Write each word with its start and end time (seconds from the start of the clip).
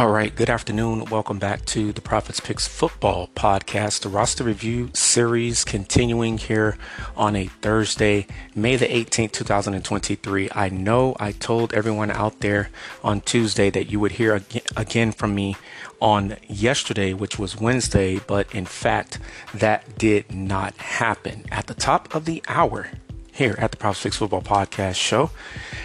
All 0.00 0.08
right, 0.08 0.34
good 0.34 0.48
afternoon. 0.48 1.04
Welcome 1.10 1.38
back 1.38 1.66
to 1.66 1.92
the 1.92 2.00
Prophets 2.00 2.40
Picks 2.40 2.66
Football 2.66 3.28
Podcast, 3.36 4.00
the 4.00 4.08
roster 4.08 4.44
review 4.44 4.88
series 4.94 5.62
continuing 5.62 6.38
here 6.38 6.78
on 7.18 7.36
a 7.36 7.48
Thursday, 7.48 8.26
May 8.54 8.76
the 8.76 8.86
18th, 8.86 9.32
2023. 9.32 10.48
I 10.52 10.70
know 10.70 11.14
I 11.20 11.32
told 11.32 11.74
everyone 11.74 12.10
out 12.10 12.40
there 12.40 12.70
on 13.04 13.20
Tuesday 13.20 13.68
that 13.68 13.90
you 13.90 14.00
would 14.00 14.12
hear 14.12 14.42
again 14.74 15.12
from 15.12 15.34
me 15.34 15.58
on 16.00 16.38
yesterday, 16.48 17.12
which 17.12 17.38
was 17.38 17.60
Wednesday, 17.60 18.20
but 18.26 18.54
in 18.54 18.64
fact, 18.64 19.18
that 19.52 19.98
did 19.98 20.34
not 20.34 20.74
happen. 20.78 21.44
At 21.52 21.66
the 21.66 21.74
top 21.74 22.14
of 22.14 22.24
the 22.24 22.42
hour 22.48 22.88
here 23.32 23.54
at 23.58 23.70
the 23.70 23.76
Prophets 23.76 24.04
Picks 24.04 24.16
Football 24.16 24.40
Podcast 24.40 24.94
show, 24.94 25.30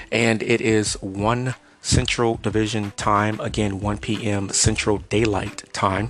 and 0.10 0.42
it 0.42 0.62
is 0.62 0.94
1 1.02 1.54
Central 1.86 2.38
Division 2.38 2.92
Time. 2.98 3.40
Again, 3.40 3.80
1 3.80 4.00
p.m. 4.00 4.50
Central 4.50 4.98
Daylight 4.98 5.72
Time. 5.72 6.10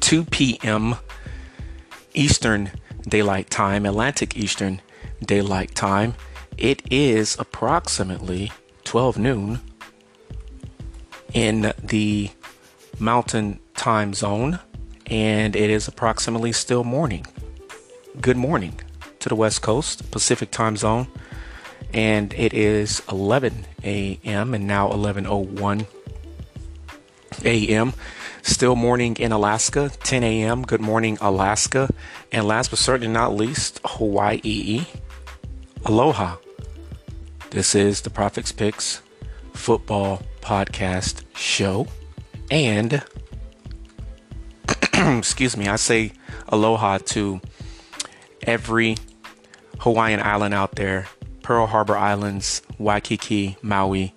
2 0.00 0.24
p.m. 0.26 0.96
Eastern 2.12 2.70
Daylight 3.08 3.48
Time, 3.48 3.86
Atlantic 3.86 4.36
Eastern 4.36 4.82
Daylight 5.24 5.74
Time. 5.74 6.14
It 6.58 6.82
is 6.92 7.36
approximately 7.38 8.52
12 8.84 9.16
noon 9.16 9.60
in 11.32 11.72
the 11.82 12.30
Mountain 12.98 13.58
Time 13.74 14.12
Zone, 14.12 14.60
and 15.06 15.56
it 15.56 15.70
is 15.70 15.88
approximately 15.88 16.52
still 16.52 16.84
morning. 16.84 17.26
Good 18.20 18.36
morning 18.36 18.80
to 19.18 19.30
the 19.30 19.34
West 19.34 19.62
Coast, 19.62 20.10
Pacific 20.10 20.50
Time 20.50 20.76
Zone 20.76 21.08
and 21.92 22.32
it 22.34 22.52
is 22.52 23.02
11 23.10 23.66
a.m. 23.84 24.54
and 24.54 24.66
now 24.66 24.88
11:01 24.90 25.86
a.m. 27.44 27.92
Still 28.42 28.76
morning 28.76 29.16
in 29.16 29.32
Alaska, 29.32 29.90
10 30.04 30.22
a.m. 30.22 30.62
Good 30.62 30.80
morning, 30.80 31.18
Alaska, 31.20 31.88
and 32.30 32.46
last 32.46 32.70
but 32.70 32.78
certainly 32.78 33.12
not 33.12 33.34
least, 33.34 33.80
Hawaii. 33.84 34.86
Aloha. 35.84 36.36
This 37.50 37.74
is 37.74 38.02
the 38.02 38.10
Prophets 38.10 38.52
Picks 38.52 39.00
Football 39.52 40.22
Podcast 40.40 41.22
Show, 41.34 41.86
and 42.50 43.02
excuse 44.94 45.56
me, 45.56 45.66
I 45.68 45.76
say 45.76 46.12
aloha 46.48 46.98
to 46.98 47.40
every 48.42 48.96
Hawaiian 49.78 50.20
island 50.20 50.54
out 50.54 50.76
there 50.76 51.06
Pearl 51.46 51.68
Harbor 51.68 51.96
Islands, 51.96 52.60
Waikiki, 52.76 53.56
Maui, 53.62 54.12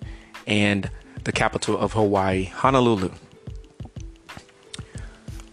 and 0.48 0.90
the 1.22 1.30
capital 1.30 1.78
of 1.78 1.92
Hawaii, 1.92 2.46
Honolulu. 2.46 3.12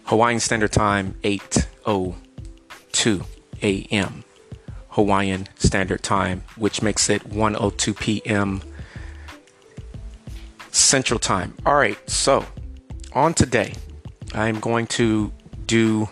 Hawaiian 0.05 0.39
Standard 0.39 0.71
Time 0.71 1.13
8:02 1.21 3.25
a.m. 3.61 4.23
Hawaiian 4.89 5.47
Standard 5.59 6.01
Time, 6.01 6.43
which 6.55 6.81
makes 6.81 7.11
it 7.11 7.29
1:02 7.29 7.99
p.m. 7.99 8.63
Central 10.71 11.19
Time. 11.19 11.53
All 11.63 11.75
right, 11.75 11.99
so 12.09 12.43
on 13.13 13.35
today, 13.35 13.75
I'm 14.33 14.59
going 14.59 14.87
to 14.87 15.31
do 15.67 16.09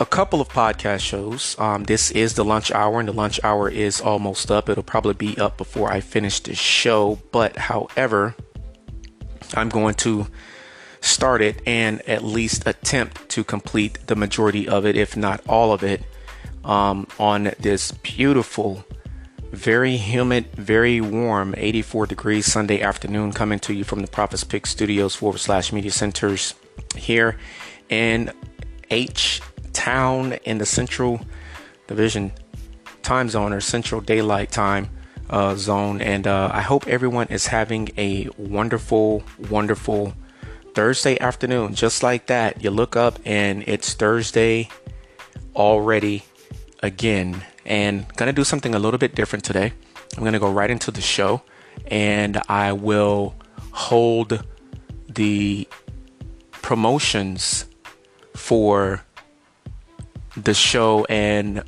a 0.00 0.06
couple 0.06 0.40
of 0.40 0.48
podcast 0.48 1.00
shows. 1.00 1.54
Um, 1.58 1.84
this 1.84 2.10
is 2.10 2.32
the 2.34 2.44
lunch 2.44 2.72
hour, 2.72 2.98
and 2.98 3.08
the 3.08 3.12
lunch 3.12 3.38
hour 3.44 3.68
is 3.68 4.00
almost 4.00 4.50
up. 4.50 4.70
It'll 4.70 4.82
probably 4.82 5.12
be 5.12 5.36
up 5.38 5.58
before 5.58 5.92
I 5.92 6.00
finish 6.00 6.40
the 6.40 6.54
show. 6.54 7.20
But 7.30 7.56
however, 7.56 8.34
I'm 9.54 9.68
going 9.68 9.94
to 9.96 10.26
start 11.02 11.42
it 11.42 11.60
and 11.66 12.00
at 12.08 12.24
least 12.24 12.66
attempt 12.66 13.28
to 13.28 13.44
complete 13.44 13.98
the 14.06 14.16
majority 14.16 14.66
of 14.66 14.86
it, 14.86 14.96
if 14.96 15.18
not 15.18 15.42
all 15.46 15.72
of 15.72 15.84
it, 15.84 16.02
um, 16.64 17.06
on 17.18 17.52
this 17.58 17.92
beautiful, 17.92 18.86
very 19.52 19.98
humid, 19.98 20.46
very 20.56 21.02
warm 21.02 21.54
84 21.58 22.06
degrees 22.06 22.46
Sunday 22.46 22.80
afternoon 22.80 23.32
coming 23.32 23.58
to 23.60 23.74
you 23.74 23.84
from 23.84 24.00
the 24.00 24.08
Prophets 24.08 24.44
Pick 24.44 24.66
Studios 24.66 25.14
forward 25.14 25.38
slash 25.38 25.74
media 25.74 25.90
centers 25.90 26.54
here 26.96 27.36
in 27.90 28.32
H 28.90 29.42
town 29.72 30.34
in 30.44 30.58
the 30.58 30.66
central 30.66 31.20
division 31.86 32.32
time 33.02 33.28
zone 33.28 33.52
or 33.52 33.60
central 33.60 34.00
daylight 34.00 34.50
time 34.50 34.88
uh, 35.30 35.54
zone. 35.54 36.00
And 36.00 36.26
uh, 36.26 36.50
I 36.52 36.62
hope 36.62 36.86
everyone 36.86 37.28
is 37.28 37.46
having 37.46 37.90
a 37.96 38.28
wonderful, 38.36 39.22
wonderful 39.48 40.14
Thursday 40.74 41.18
afternoon. 41.18 41.74
Just 41.74 42.02
like 42.02 42.26
that, 42.26 42.62
you 42.62 42.70
look 42.70 42.96
up 42.96 43.18
and 43.24 43.64
it's 43.66 43.94
Thursday 43.94 44.68
already 45.54 46.24
again. 46.82 47.42
And 47.64 48.06
gonna 48.16 48.32
do 48.32 48.44
something 48.44 48.74
a 48.74 48.78
little 48.78 48.98
bit 48.98 49.14
different 49.14 49.44
today. 49.44 49.72
I'm 50.16 50.24
gonna 50.24 50.38
go 50.38 50.50
right 50.50 50.70
into 50.70 50.90
the 50.90 51.00
show 51.00 51.42
and 51.86 52.40
I 52.48 52.72
will 52.72 53.34
hold 53.72 54.44
the 55.08 55.68
promotions 56.52 57.66
for 58.34 59.04
the 60.44 60.54
show 60.54 61.04
and 61.08 61.62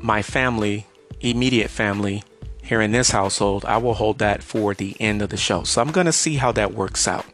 my 0.00 0.22
family, 0.22 0.86
immediate 1.20 1.70
family 1.70 2.22
here 2.62 2.80
in 2.80 2.92
this 2.92 3.10
household, 3.10 3.64
I 3.64 3.78
will 3.78 3.94
hold 3.94 4.18
that 4.18 4.42
for 4.42 4.74
the 4.74 4.96
end 5.00 5.22
of 5.22 5.30
the 5.30 5.36
show. 5.36 5.64
So 5.64 5.80
I'm 5.80 5.90
going 5.90 6.06
to 6.06 6.12
see 6.12 6.36
how 6.36 6.52
that 6.52 6.72
works 6.72 7.08
out. 7.08 7.26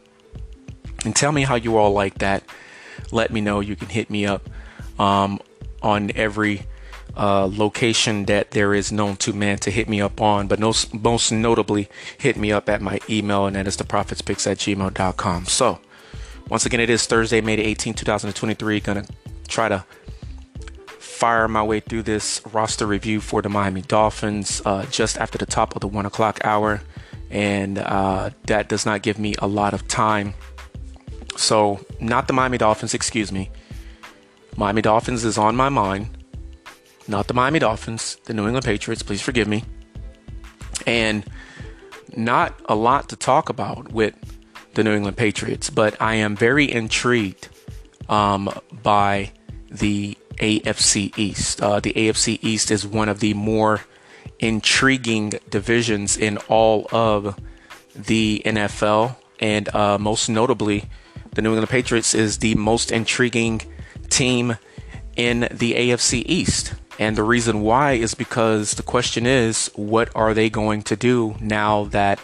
And 1.05 1.15
tell 1.15 1.31
me 1.31 1.43
how 1.43 1.55
you 1.55 1.77
all 1.77 1.91
like 1.91 2.17
that. 2.19 2.43
Let 3.11 3.31
me 3.31 3.39
know. 3.39 3.59
You 3.59 3.75
can 3.75 3.89
hit 3.89 4.09
me 4.09 4.25
up 4.25 4.49
um, 4.97 5.39
on 5.81 6.11
every 6.15 6.65
uh, 7.15 7.47
location 7.51 8.25
that 8.25 8.51
there 8.51 8.73
is 8.73 8.91
known 8.91 9.15
to 9.17 9.33
man 9.33 9.57
to 9.59 9.71
hit 9.71 9.89
me 9.89 10.01
up 10.01 10.21
on, 10.21 10.47
but 10.47 10.59
most, 10.59 10.93
most 10.93 11.31
notably, 11.31 11.89
hit 12.17 12.37
me 12.37 12.51
up 12.51 12.69
at 12.69 12.81
my 12.81 12.99
email, 13.09 13.45
and 13.45 13.55
that 13.55 13.67
is 13.67 13.77
theprophetspicks 13.77 14.49
at 14.49 14.57
gmail.com. 14.57 15.45
So, 15.45 15.79
once 16.49 16.65
again, 16.65 16.79
it 16.79 16.89
is 16.89 17.05
Thursday, 17.05 17.41
May 17.41 17.53
18, 17.53 17.93
2023. 17.93 18.79
Gonna 18.79 19.05
try 19.47 19.67
to 19.69 19.83
fire 21.17 21.47
my 21.47 21.63
way 21.63 21.79
through 21.79 22.03
this 22.03 22.41
roster 22.53 22.85
review 22.85 23.19
for 23.19 23.41
the 23.41 23.49
Miami 23.49 23.81
Dolphins 23.81 24.61
uh, 24.65 24.85
just 24.85 25.17
after 25.17 25.37
the 25.37 25.47
top 25.47 25.75
of 25.75 25.81
the 25.81 25.87
one 25.87 26.05
o'clock 26.05 26.39
hour, 26.43 26.81
and 27.31 27.79
uh, 27.79 28.29
that 28.43 28.69
does 28.69 28.85
not 28.85 29.01
give 29.01 29.17
me 29.17 29.33
a 29.39 29.47
lot 29.47 29.73
of 29.73 29.87
time. 29.87 30.35
So, 31.35 31.83
not 31.99 32.27
the 32.27 32.33
Miami 32.33 32.57
Dolphins, 32.57 32.93
excuse 32.93 33.31
me. 33.31 33.49
Miami 34.55 34.81
Dolphins 34.81 35.25
is 35.25 35.37
on 35.37 35.55
my 35.55 35.69
mind, 35.69 36.09
not 37.07 37.27
the 37.27 37.33
Miami 37.33 37.59
Dolphins, 37.59 38.17
the 38.25 38.33
New 38.33 38.45
England 38.45 38.65
Patriots, 38.65 39.01
please 39.01 39.21
forgive 39.21 39.47
me. 39.47 39.63
And 40.85 41.25
not 42.15 42.59
a 42.65 42.75
lot 42.75 43.09
to 43.09 43.15
talk 43.15 43.49
about 43.49 43.91
with 43.91 44.15
the 44.75 44.83
New 44.83 44.93
England 44.93 45.17
Patriots, 45.17 45.69
but 45.69 45.99
I 45.99 46.15
am 46.15 46.35
very 46.35 46.71
intrigued 46.71 47.49
um, 48.07 48.49
by 48.83 49.31
the 49.69 50.17
AFC 50.37 51.17
East. 51.17 51.61
Uh, 51.61 51.79
the 51.79 51.93
AFC 51.93 52.39
East 52.41 52.71
is 52.71 52.85
one 52.85 53.09
of 53.09 53.19
the 53.19 53.33
more 53.33 53.81
intriguing 54.39 55.33
divisions 55.49 56.17
in 56.17 56.37
all 56.49 56.87
of 56.91 57.39
the 57.95 58.41
NFL, 58.45 59.15
and 59.39 59.73
uh, 59.75 59.97
most 59.97 60.29
notably, 60.29 60.89
the 61.33 61.41
New 61.41 61.49
England 61.49 61.69
Patriots 61.69 62.13
is 62.13 62.39
the 62.39 62.55
most 62.55 62.91
intriguing 62.91 63.61
team 64.09 64.57
in 65.15 65.41
the 65.51 65.73
AFC 65.73 66.23
East. 66.25 66.73
And 66.99 67.15
the 67.15 67.23
reason 67.23 67.61
why 67.61 67.93
is 67.93 68.15
because 68.15 68.73
the 68.73 68.83
question 68.83 69.25
is, 69.25 69.69
what 69.75 70.09
are 70.15 70.33
they 70.33 70.49
going 70.49 70.81
to 70.83 70.95
do 70.95 71.35
now 71.39 71.85
that 71.85 72.19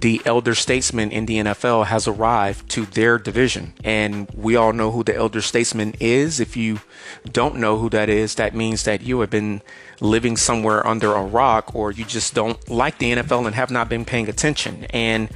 the 0.00 0.20
elder 0.26 0.54
statesman 0.54 1.10
in 1.10 1.26
the 1.26 1.38
NFL 1.38 1.86
has 1.86 2.06
arrived 2.06 2.68
to 2.70 2.84
their 2.84 3.18
division. 3.18 3.72
And 3.82 4.28
we 4.34 4.54
all 4.54 4.72
know 4.72 4.90
who 4.90 5.02
the 5.02 5.16
elder 5.16 5.40
statesman 5.40 5.94
is. 6.00 6.38
If 6.38 6.56
you 6.56 6.80
don't 7.30 7.56
know 7.56 7.78
who 7.78 7.88
that 7.90 8.08
is, 8.08 8.34
that 8.34 8.54
means 8.54 8.84
that 8.84 9.00
you 9.00 9.20
have 9.20 9.30
been 9.30 9.62
living 10.00 10.36
somewhere 10.36 10.86
under 10.86 11.14
a 11.14 11.22
rock 11.22 11.74
or 11.74 11.90
you 11.90 12.04
just 12.04 12.34
don't 12.34 12.68
like 12.68 12.98
the 12.98 13.14
NFL 13.14 13.46
and 13.46 13.54
have 13.54 13.70
not 13.70 13.88
been 13.88 14.04
paying 14.04 14.28
attention. 14.28 14.84
And 14.90 15.30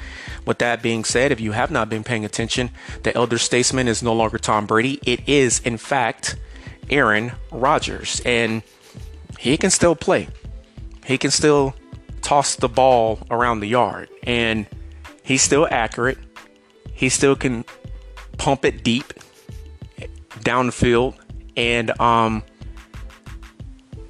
with 0.45 0.59
that 0.59 0.83
being 0.83 1.05
said, 1.05 1.33
if 1.33 1.41
you 1.41 1.53
have 1.53 1.71
not 1.71 1.89
been 1.89 2.05
paying 2.05 2.25
attention, 2.25 2.71
the 3.03 3.15
elder 3.15 3.39
statesman 3.39 3.89
is 3.89 4.03
no 4.03 4.13
longer 4.13 4.39
Tom 4.39 4.67
Brady. 4.67 5.01
It 5.07 5.27
is, 5.27 5.61
in 5.61 5.79
fact, 5.79 6.37
Aaron 6.91 7.33
Rodgers. 7.51 8.21
And 8.27 8.63
he 9.39 9.57
can 9.57 9.71
still 9.71 9.97
play. 9.97 10.29
He 11.07 11.17
can 11.17 11.31
still 11.31 11.75
toss 12.23 12.57
the 12.57 12.69
ball 12.69 13.21
around 13.31 13.61
the 13.61 13.67
yard. 13.67 14.09
And 14.23 14.67
he's 15.23 15.43
still 15.43 15.67
accurate. 15.71 16.19
He 16.93 17.09
still 17.09 17.37
can 17.37 17.65
pump 18.39 18.65
it 18.65 18.83
deep 18.85 19.13
down 20.43 20.67
the 20.67 20.73
field. 20.73 21.15
And 21.57 21.99
um, 22.01 22.43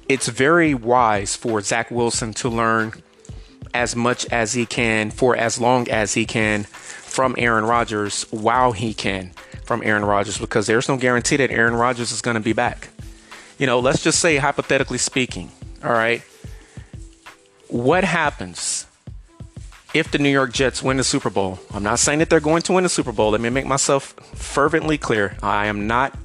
it's 0.07 0.27
very 0.27 0.73
wise 0.73 1.35
for 1.35 1.61
Zach 1.61 1.91
Wilson 1.91 2.33
to 2.35 2.49
learn 2.49 2.93
as 3.73 3.95
much 3.95 4.25
as 4.27 4.53
he 4.53 4.65
can 4.65 5.11
for 5.11 5.35
as 5.35 5.59
long 5.59 5.89
as 5.89 6.13
he 6.13 6.25
can 6.25 6.63
from 6.63 7.35
Aaron 7.37 7.65
Rodgers 7.65 8.23
while 8.31 8.73
he 8.73 8.93
can 8.93 9.31
from 9.63 9.81
Aaron 9.83 10.03
Rodgers 10.03 10.37
because 10.37 10.67
there's 10.67 10.89
no 10.89 10.97
guarantee 10.97 11.37
that 11.37 11.51
Aaron 11.51 11.75
Rodgers 11.75 12.11
is 12.11 12.21
going 12.21 12.35
to 12.35 12.41
be 12.41 12.53
back. 12.53 12.89
You 13.57 13.67
know, 13.67 13.79
let's 13.79 14.03
just 14.03 14.19
say, 14.19 14.37
hypothetically 14.37 14.97
speaking, 14.97 15.51
all 15.83 15.91
right, 15.91 16.23
what 17.71 18.03
happens 18.03 18.85
if 19.93 20.11
the 20.11 20.19
New 20.19 20.29
York 20.29 20.51
Jets 20.51 20.83
win 20.83 20.97
the 20.97 21.03
Super 21.03 21.29
Bowl? 21.29 21.57
I'm 21.73 21.83
not 21.83 21.99
saying 21.99 22.19
that 22.19 22.29
they're 22.29 22.39
going 22.41 22.61
to 22.63 22.73
win 22.73 22.83
the 22.83 22.89
Super 22.89 23.13
Bowl. 23.13 23.31
Let 23.31 23.41
me 23.41 23.49
make 23.49 23.65
myself 23.65 24.13
fervently 24.35 24.97
clear. 24.97 25.37
I 25.41 25.67
am 25.67 25.87
not 25.87 26.17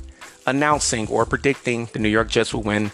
announcing 0.47 1.09
or 1.09 1.25
predicting 1.25 1.89
the 1.93 2.01
New 2.01 2.09
York 2.09 2.29
Jets 2.29 2.53
will 2.53 2.63
win 2.63 2.91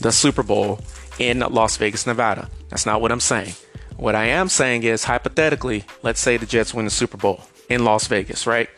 the 0.00 0.10
Super 0.10 0.42
Bowl 0.42 0.80
in 1.18 1.40
Las 1.40 1.76
Vegas, 1.76 2.06
Nevada. 2.06 2.48
That's 2.70 2.86
not 2.86 3.02
what 3.02 3.12
I'm 3.12 3.20
saying. 3.20 3.54
What 3.96 4.14
I 4.14 4.24
am 4.24 4.48
saying 4.48 4.84
is, 4.84 5.04
hypothetically, 5.04 5.84
let's 6.02 6.20
say 6.20 6.38
the 6.38 6.46
Jets 6.46 6.72
win 6.72 6.86
the 6.86 6.90
Super 6.90 7.18
Bowl 7.18 7.42
in 7.68 7.84
Las 7.84 8.06
Vegas, 8.06 8.46
right? 8.46 8.70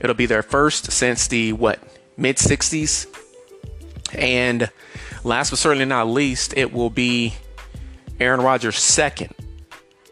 It'll 0.00 0.14
be 0.14 0.26
their 0.26 0.42
first 0.42 0.92
since 0.92 1.28
the 1.28 1.54
what 1.54 1.80
mid 2.18 2.36
60s, 2.36 3.06
and 4.12 4.70
last 5.24 5.50
but 5.50 5.58
certainly 5.58 5.86
not 5.86 6.08
least, 6.08 6.52
it 6.56 6.72
will 6.72 6.90
be 6.90 7.34
Aaron 8.20 8.40
Rodgers' 8.40 8.78
second. 8.78 9.34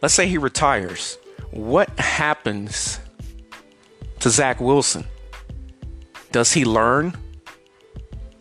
Let's 0.01 0.15
say 0.15 0.27
he 0.27 0.39
retires. 0.39 1.19
What 1.51 1.91
happens 1.99 3.01
to 4.21 4.31
Zach 4.31 4.61
Wilson? 4.61 5.05
Does 6.33 6.53
he 6.53 6.65
learn 6.65 7.17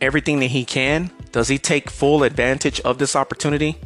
everything 0.02 0.40
that 0.40 0.48
he 0.48 0.66
can? 0.66 1.12
Does 1.32 1.48
he 1.48 1.58
take 1.58 1.90
full 1.90 2.24
advantage 2.24 2.80
of 2.82 2.98
this 2.98 3.16
opportunity? 3.16 3.78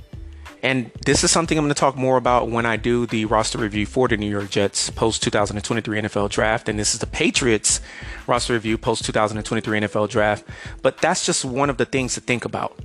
And 0.64 0.92
this 1.06 1.24
is 1.24 1.32
something 1.32 1.58
I'm 1.58 1.66
going 1.66 1.74
to 1.74 1.80
talk 1.80 1.96
more 1.96 2.18
about 2.18 2.50
when 2.50 2.68
I 2.68 2.78
do 2.78 3.08
the 3.08 3.26
roster 3.26 3.58
review 3.58 3.88
for 3.88 4.08
the 4.08 4.16
New 4.16 4.30
York 4.30 4.52
Jets 4.52 4.92
post 4.92 5.24
2023 5.24 6.02
NFL 6.02 6.30
draft. 6.30 6.70
And 6.70 6.78
this 6.78 6.94
is 6.94 7.00
the 7.00 7.08
Patriots 7.08 7.82
roster 8.28 8.54
review 8.54 8.78
post 8.78 9.04
2023 9.06 9.80
NFL 9.82 10.10
draft. 10.10 10.46
But 10.84 11.00
that's 11.00 11.26
just 11.26 11.44
one 11.44 11.72
of 11.72 11.78
the 11.78 11.86
things 11.86 12.14
to 12.14 12.22
think 12.22 12.46
about. 12.46 12.78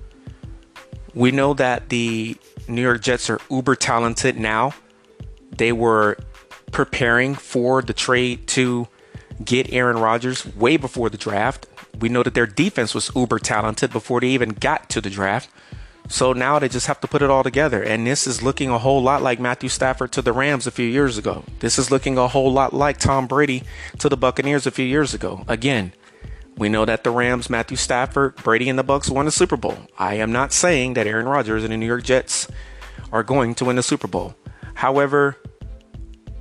We 1.17 1.31
know 1.31 1.55
that 1.55 1.89
the 1.89 2.37
New 2.69 2.83
York 2.83 3.01
Jets 3.01 3.31
are 3.31 3.41
uber 3.51 3.75
talented 3.75 4.39
now. 4.39 4.75
They 5.51 5.73
were 5.73 6.19
preparing 6.73 7.35
for 7.35 7.81
the 7.81 7.95
trade 7.95 8.47
to 8.49 8.87
get 9.43 9.73
Aaron 9.73 9.97
Rodgers 9.97 10.45
way 10.55 10.77
before 10.77 11.09
the 11.09 11.17
draft. 11.17 11.67
We 11.99 12.11
know 12.11 12.23
that 12.23 12.35
their 12.35 12.47
defense 12.47 12.95
was 12.95 13.11
uber 13.17 13.39
talented 13.39 13.93
before 13.93 14.21
they 14.21 14.29
even 14.29 14.51
got 14.51 14.91
to 14.91 15.01
the 15.01 15.09
draft. 15.09 15.49
So 16.09 16.35
now 16.35 16.59
they 16.59 16.69
just 16.69 16.87
have 16.87 17.01
to 17.01 17.09
put 17.09 17.23
it 17.23 17.31
all 17.31 17.43
together. 17.43 17.83
And 17.83 18.07
this 18.07 18.27
is 18.27 18.43
looking 18.43 18.69
a 18.69 18.79
whole 18.79 19.03
lot 19.03 19.23
like 19.23 19.41
Matthew 19.41 19.71
Stafford 19.71 20.13
to 20.13 20.23
the 20.23 20.35
Rams 20.35 20.67
a 20.67 20.71
few 20.71 20.87
years 20.87 21.17
ago. 21.17 21.45
This 21.61 21.79
is 21.79 21.91
looking 21.91 22.19
a 22.19 22.29
whole 22.29 22.53
lot 22.53 22.75
like 22.75 22.99
Tom 22.99 23.27
Brady 23.27 23.63
to 24.01 24.11
the 24.11 24.19
Buccaneers 24.19 24.67
a 24.67 24.71
few 24.71 24.85
years 24.85 25.15
ago. 25.15 25.47
Again, 25.49 25.95
we 26.57 26.69
know 26.69 26.85
that 26.85 27.05
the 27.05 27.11
Rams, 27.11 27.51
Matthew 27.51 27.77
Stafford, 27.77 28.37
Brady, 28.37 28.69
and 28.69 28.79
the 28.79 28.83
Bucks 28.83 29.11
won 29.11 29.27
the 29.27 29.31
Super 29.31 29.57
Bowl. 29.57 29.77
I 29.99 30.15
am 30.15 30.33
not 30.33 30.53
saying 30.53 30.95
that 30.95 31.07
Aaron 31.07 31.27
Rodgers 31.27 31.63
and 31.65 31.73
the 31.73 31.77
New 31.77 31.87
York 31.87 32.03
Jets 32.03 32.49
are 33.13 33.23
going 33.23 33.55
to 33.57 33.65
win 33.67 33.77
the 33.77 33.83
Super 33.83 34.09
Bowl. 34.09 34.35
However, 34.75 35.37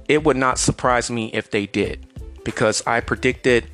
it 0.07 0.23
would 0.23 0.37
not 0.37 0.59
surprise 0.59 1.11
me 1.11 1.31
if 1.33 1.51
they 1.51 1.65
did 1.65 2.07
because 2.43 2.81
I 2.87 3.01
predicted 3.01 3.67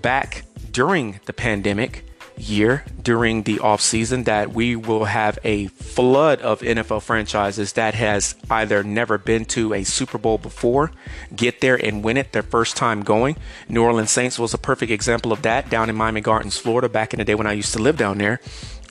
back 0.00 0.44
during 0.70 1.20
the 1.26 1.32
pandemic 1.32 2.06
year 2.36 2.84
during 3.02 3.42
the 3.42 3.56
offseason 3.56 4.24
that 4.24 4.52
we 4.52 4.76
will 4.76 5.04
have 5.04 5.38
a 5.44 5.66
flood 5.68 6.40
of 6.40 6.60
NFL 6.60 7.02
franchises 7.02 7.74
that 7.74 7.94
has 7.94 8.34
either 8.50 8.82
never 8.82 9.18
been 9.18 9.44
to 9.46 9.74
a 9.74 9.84
Super 9.84 10.18
Bowl 10.18 10.38
before, 10.38 10.90
get 11.34 11.60
there 11.60 11.76
and 11.76 12.02
win 12.02 12.16
it 12.16 12.32
their 12.32 12.42
first 12.42 12.76
time 12.76 13.02
going. 13.02 13.36
New 13.68 13.82
Orleans 13.82 14.10
Saints 14.10 14.38
was 14.38 14.54
a 14.54 14.58
perfect 14.58 14.90
example 14.90 15.32
of 15.32 15.42
that 15.42 15.70
down 15.70 15.88
in 15.88 15.96
Miami 15.96 16.20
Gardens, 16.20 16.58
Florida, 16.58 16.88
back 16.88 17.12
in 17.12 17.18
the 17.18 17.24
day 17.24 17.34
when 17.34 17.46
I 17.46 17.52
used 17.52 17.72
to 17.74 17.78
live 17.78 17.96
down 17.96 18.18
there. 18.18 18.40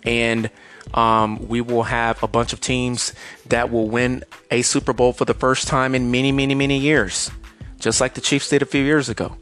And 0.03 0.49
um, 0.93 1.47
we 1.47 1.61
will 1.61 1.83
have 1.83 2.21
a 2.23 2.27
bunch 2.27 2.53
of 2.53 2.61
teams 2.61 3.13
that 3.45 3.71
will 3.71 3.89
win 3.89 4.23
a 4.49 4.61
Super 4.61 4.93
Bowl 4.93 5.13
for 5.13 5.25
the 5.25 5.33
first 5.33 5.67
time 5.67 5.95
in 5.95 6.11
many, 6.11 6.31
many, 6.31 6.55
many 6.55 6.77
years, 6.77 7.31
just 7.79 8.01
like 8.01 8.13
the 8.13 8.21
Chiefs 8.21 8.49
did 8.49 8.61
a 8.61 8.65
few 8.65 8.83
years 8.83 9.09
ago. 9.09 9.38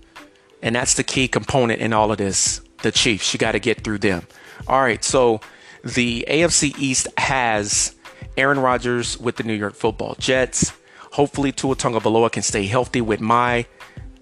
And 0.61 0.75
that's 0.75 0.93
the 0.93 1.03
key 1.03 1.27
component 1.27 1.81
in 1.81 1.93
all 1.93 2.11
of 2.11 2.17
this 2.17 2.61
the 2.81 2.91
Chiefs. 2.91 3.33
You 3.33 3.39
got 3.39 3.53
to 3.53 3.59
get 3.59 3.83
through 3.83 3.99
them. 3.99 4.23
All 4.67 4.81
right, 4.81 5.03
so 5.03 5.41
the 5.83 6.25
AFC 6.27 6.77
East 6.77 7.07
has 7.17 7.95
Aaron 8.37 8.59
Rodgers 8.59 9.17
with 9.17 9.37
the 9.37 9.43
New 9.43 9.53
York 9.53 9.75
Football 9.75 10.15
Jets. 10.19 10.73
Hopefully, 11.13 11.51
Tua 11.51 11.75
Tagovailoa 11.75 12.31
can 12.31 12.43
stay 12.43 12.65
healthy 12.65 13.01
with 13.01 13.19
my 13.19 13.65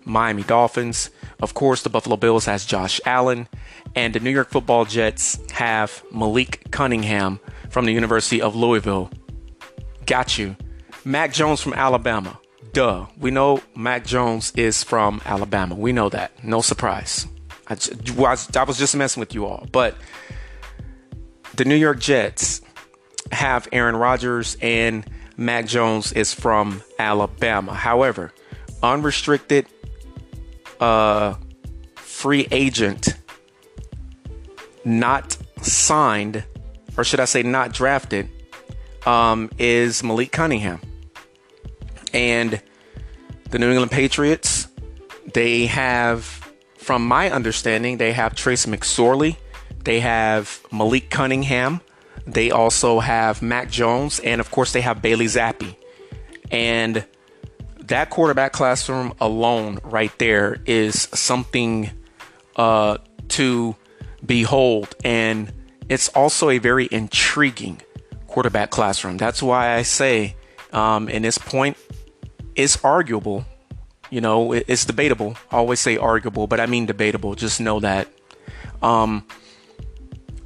Miami 0.06 0.44
Dolphins. 0.44 1.10
Of 1.42 1.54
course, 1.54 1.84
the 1.84 1.90
Buffalo 1.90 2.16
Bills 2.16 2.46
has 2.46 2.66
Josh 2.66 3.00
Allen, 3.06 3.48
and 3.96 4.14
the 4.14 4.20
New 4.20 4.32
York 4.32 4.50
Football 4.50 4.86
Jets 4.86 5.40
have 5.52 6.04
Malik 6.12 6.72
Cunningham 6.72 7.40
from 7.70 7.86
the 7.86 7.94
University 7.94 8.42
of 8.42 8.56
Louisville. 8.56 9.12
Got 10.06 10.38
you. 10.38 10.56
Mac 11.04 11.34
Jones 11.34 11.62
from 11.62 11.74
Alabama. 11.74 12.40
Duh. 12.74 13.06
We 13.18 13.32
know 13.32 13.62
Mac 13.76 14.06
Jones 14.06 14.52
is 14.56 14.84
from 14.84 15.22
Alabama. 15.26 15.76
We 15.76 15.92
know 15.92 16.10
that. 16.10 16.44
No 16.44 16.62
surprise. 16.62 17.28
I, 17.70 17.74
was, 18.16 18.56
I 18.56 18.64
was 18.64 18.78
just 18.78 18.96
messing 18.96 19.20
with 19.20 19.34
you 19.34 19.46
all. 19.46 19.68
But 19.72 19.96
the 21.56 21.66
New 21.66 21.76
York 21.76 22.00
Jets 22.00 22.62
have 23.32 23.68
Aaron 23.72 23.96
Rodgers 23.96 24.58
and 24.62 25.06
Mac 25.36 25.68
Jones 25.68 26.12
is 26.14 26.34
from 26.34 26.82
Alabama. 26.98 27.74
However, 27.74 28.34
unrestricted 28.82 29.68
uh, 30.80 31.36
free 31.96 32.48
agent, 32.52 33.16
not 34.86 35.38
signed, 35.62 36.44
or 36.98 37.04
should 37.04 37.20
I 37.20 37.26
say 37.26 37.44
not 37.44 37.74
drafted, 37.74 38.30
um, 39.06 39.50
is 39.58 40.04
Malik 40.04 40.32
Cunningham. 40.32 40.80
And 42.14 42.62
the 43.52 43.60
New 43.60 43.70
England 43.70 43.92
Patriots, 43.92 44.68
they 45.34 45.68
have 45.68 46.47
from 46.88 47.06
my 47.06 47.30
understanding, 47.30 47.98
they 47.98 48.14
have 48.14 48.34
Trace 48.34 48.66
McSorley, 48.66 49.36
they 49.84 50.00
have 50.00 50.62
Malik 50.72 51.10
Cunningham, 51.10 51.82
they 52.26 52.50
also 52.50 53.02
have 53.02 53.42
Mac 53.42 53.70
Jones, 53.70 54.22
and 54.22 54.40
of 54.40 54.50
course, 54.52 54.72
they 54.72 54.80
have 54.80 55.02
Bailey 55.02 55.26
Zappe. 55.26 55.76
And 56.50 57.06
that 57.80 58.10
quarterback 58.10 58.54
classroom 58.54 59.14
alone, 59.20 59.80
right 59.84 60.18
there, 60.18 60.62
is 60.66 61.10
something 61.14 61.92
uh, 62.56 63.00
to 63.36 63.76
behold. 64.26 64.96
And 65.04 65.52
it's 65.90 66.08
also 66.08 66.50
a 66.50 66.58
very 66.58 66.88
intriguing 66.90 67.82
quarterback 68.28 68.70
classroom. 68.70 69.18
That's 69.18 69.44
why 69.44 69.76
I 69.76 69.82
say, 69.82 70.38
um, 70.72 71.10
in 71.10 71.22
this 71.22 71.38
point, 71.38 71.76
it's 72.56 72.82
arguable 72.82 73.44
you 74.10 74.22
know, 74.22 74.54
it's 74.54 74.86
debatable. 74.86 75.36
I 75.52 75.58
always 75.58 75.80
say 75.80 75.98
arguable, 75.98 76.48
but 76.48 76.60
I 76.60 76.66
mean 76.66 76.86
debatable. 76.86 77.36
Just 77.36 77.60
know 77.60 77.80
that 77.80 78.08
um, 78.82 79.26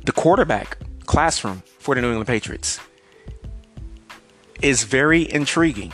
the 0.06 0.12
quarterback 0.12 0.77
classroom 1.06 1.63
for 1.80 1.96
the 1.96 2.01
New 2.01 2.10
England 2.10 2.27
Patriots 2.27 2.80
is 4.62 4.84
very 4.84 5.32
intriguing. 5.32 5.91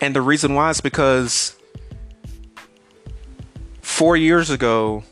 And 0.00 0.16
the 0.16 0.22
reason 0.22 0.54
why 0.54 0.70
is 0.70 0.80
because 0.80 1.56
four 3.80 4.16
years 4.16 4.50
ago, 4.50 5.04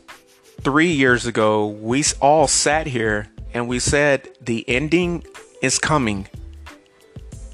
three 0.61 0.91
years 0.91 1.25
ago, 1.25 1.67
we 1.67 2.03
all 2.19 2.47
sat 2.47 2.87
here 2.87 3.27
and 3.53 3.67
we 3.67 3.79
said 3.79 4.29
the 4.41 4.67
ending 4.67 5.23
is 5.61 5.77
coming 5.79 6.27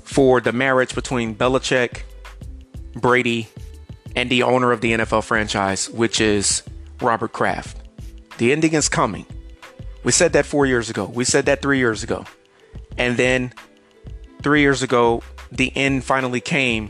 for 0.03 0.41
the 0.41 0.51
marriage 0.51 0.95
between 0.95 1.35
Belichick, 1.35 2.01
Brady, 2.95 3.47
and 4.17 4.31
the 4.31 4.41
owner 4.41 4.71
of 4.71 4.81
the 4.81 4.93
NFL 4.93 5.23
franchise, 5.23 5.91
which 5.91 6.19
is 6.19 6.63
Robert 7.01 7.33
Kraft. 7.33 7.77
The 8.39 8.51
ending 8.51 8.73
is 8.73 8.89
coming. 8.89 9.27
We 10.03 10.11
said 10.11 10.33
that 10.33 10.47
four 10.47 10.65
years 10.65 10.89
ago. 10.89 11.05
We 11.05 11.23
said 11.23 11.45
that 11.45 11.61
three 11.61 11.77
years 11.77 12.01
ago. 12.01 12.25
And 12.97 13.15
then 13.15 13.53
three 14.41 14.61
years 14.61 14.81
ago, 14.81 15.21
the 15.51 15.71
end 15.77 16.03
finally 16.03 16.41
came 16.41 16.89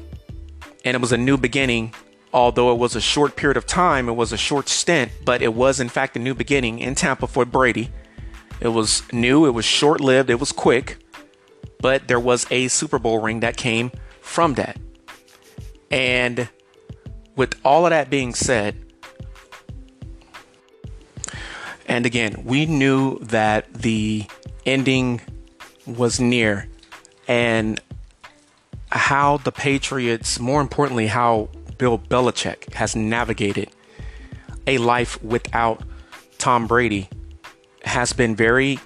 and 0.86 0.96
it 0.96 1.02
was 1.02 1.12
a 1.12 1.18
new 1.18 1.36
beginning. 1.36 1.94
Although 2.32 2.72
it 2.72 2.78
was 2.78 2.96
a 2.96 3.02
short 3.02 3.36
period 3.36 3.58
of 3.58 3.68
time, 3.68 4.08
it 4.08 4.14
was 4.14 4.32
a 4.32 4.38
short 4.38 4.70
stint, 4.70 5.12
but 5.26 5.42
it 5.42 5.54
was 5.54 5.82
in 5.82 5.90
fact 5.90 6.16
a 6.16 6.20
new 6.20 6.34
beginning 6.34 6.80
in 6.80 6.96
Tampa 6.96 7.28
for 7.28 7.44
Brady. 7.44 7.92
It 8.62 8.70
was 8.70 9.04
new, 9.12 9.46
it 9.46 9.52
was 9.52 9.66
short 9.66 10.00
lived, 10.00 10.30
it 10.30 10.40
was 10.40 10.54
quick, 10.54 10.98
but 11.82 12.08
there 12.08 12.22
was 12.22 12.48
a 12.50 12.70
Super 12.70 13.00
Bowl 13.00 13.20
ring 13.20 13.42
that 13.42 13.58
came 13.58 13.92
from 14.22 14.54
that. 14.54 14.78
And 15.92 16.48
with 17.38 17.56
all 17.64 17.86
of 17.86 17.92
that 17.92 18.10
being 18.10 18.34
said, 18.34 18.76
and 21.88 22.06
again, 22.06 22.44
we 22.44 22.66
knew 22.66 23.20
that 23.20 23.74
the 23.74 24.26
ending 24.66 25.22
was 25.86 26.20
near, 26.20 26.68
and 27.30 27.80
how 28.90 29.38
the 29.38 29.52
Patriots, 29.54 30.40
more 30.40 30.60
importantly, 30.60 31.08
how 31.08 31.50
Bill 31.78 31.98
Belichick 31.98 32.74
has 32.74 32.96
navigated 32.96 33.70
a 34.66 34.78
life 34.80 35.24
without 35.24 35.84
Tom 36.38 36.68
Brady 36.68 37.10
has 37.84 38.12
been 38.12 38.36
very 38.36 38.80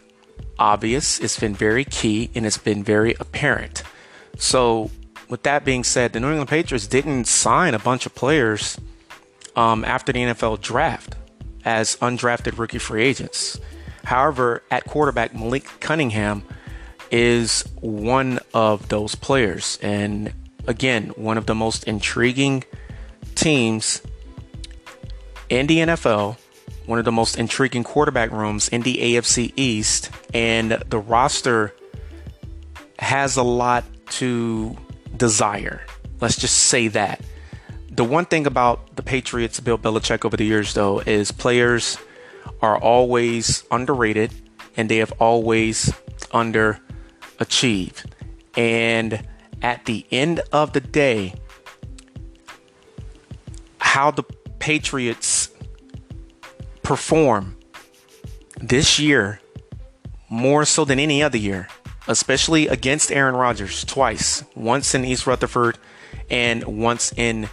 obvious, 0.59 1.19
it's 1.19 1.39
been 1.39 1.55
very 1.55 1.83
key, 1.83 2.29
and 2.35 2.45
it's 2.45 2.57
been 2.57 2.83
very 2.83 3.15
apparent. 3.19 3.83
So, 4.37 4.91
with 5.31 5.43
that 5.43 5.63
being 5.63 5.85
said, 5.85 6.11
the 6.11 6.19
New 6.19 6.27
England 6.27 6.49
Patriots 6.49 6.87
didn't 6.87 7.23
sign 7.23 7.73
a 7.73 7.79
bunch 7.79 8.05
of 8.05 8.13
players 8.13 8.77
um, 9.55 9.85
after 9.85 10.11
the 10.11 10.19
NFL 10.19 10.59
draft 10.59 11.15
as 11.63 11.95
undrafted 11.97 12.57
rookie 12.57 12.79
free 12.79 13.01
agents. 13.01 13.57
However, 14.03 14.61
at 14.69 14.83
quarterback, 14.83 15.33
Malik 15.33 15.63
Cunningham 15.79 16.43
is 17.11 17.63
one 17.79 18.39
of 18.53 18.89
those 18.89 19.15
players. 19.15 19.79
And 19.81 20.33
again, 20.67 21.13
one 21.15 21.37
of 21.37 21.45
the 21.45 21.55
most 21.55 21.85
intriguing 21.85 22.65
teams 23.33 24.01
in 25.47 25.67
the 25.67 25.77
NFL, 25.77 26.37
one 26.87 26.99
of 26.99 27.05
the 27.05 27.11
most 27.11 27.37
intriguing 27.37 27.85
quarterback 27.85 28.31
rooms 28.31 28.67
in 28.67 28.81
the 28.81 28.95
AFC 28.95 29.53
East, 29.55 30.11
and 30.33 30.71
the 30.71 30.99
roster 30.99 31.73
has 32.99 33.37
a 33.37 33.43
lot 33.43 33.85
to 34.09 34.75
desire. 35.17 35.81
Let's 36.19 36.37
just 36.37 36.57
say 36.57 36.87
that. 36.89 37.21
The 37.89 38.03
one 38.03 38.25
thing 38.25 38.47
about 38.47 38.95
the 38.95 39.03
Patriots, 39.03 39.59
Bill 39.59 39.77
Belichick, 39.77 40.23
over 40.23 40.37
the 40.37 40.45
years, 40.45 40.73
though, 40.73 40.99
is 40.99 41.31
players 41.31 41.97
are 42.61 42.77
always 42.77 43.63
underrated 43.71 44.33
and 44.77 44.89
they 44.89 44.97
have 44.97 45.11
always 45.19 45.91
underachieved. 46.31 48.05
And 48.55 49.27
at 49.61 49.85
the 49.85 50.05
end 50.11 50.41
of 50.51 50.73
the 50.73 50.79
day, 50.79 51.33
how 53.79 54.11
the 54.11 54.23
Patriots 54.59 55.49
perform 56.83 57.57
this 58.59 58.99
year 58.99 59.41
more 60.29 60.65
so 60.65 60.85
than 60.85 60.99
any 60.99 61.21
other 61.21 61.37
year, 61.37 61.67
especially 62.07 62.67
against 62.67 63.11
Aaron 63.11 63.35
Rodgers 63.35 63.83
twice, 63.85 64.43
once 64.55 64.95
in 64.95 65.05
East 65.05 65.27
Rutherford 65.27 65.77
and 66.29 66.63
once 66.63 67.13
in 67.15 67.49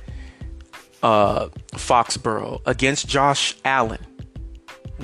uh, 1.03 1.49
Foxborough, 1.73 2.61
against 2.67 3.09
Josh 3.09 3.57
Allen, 3.65 4.05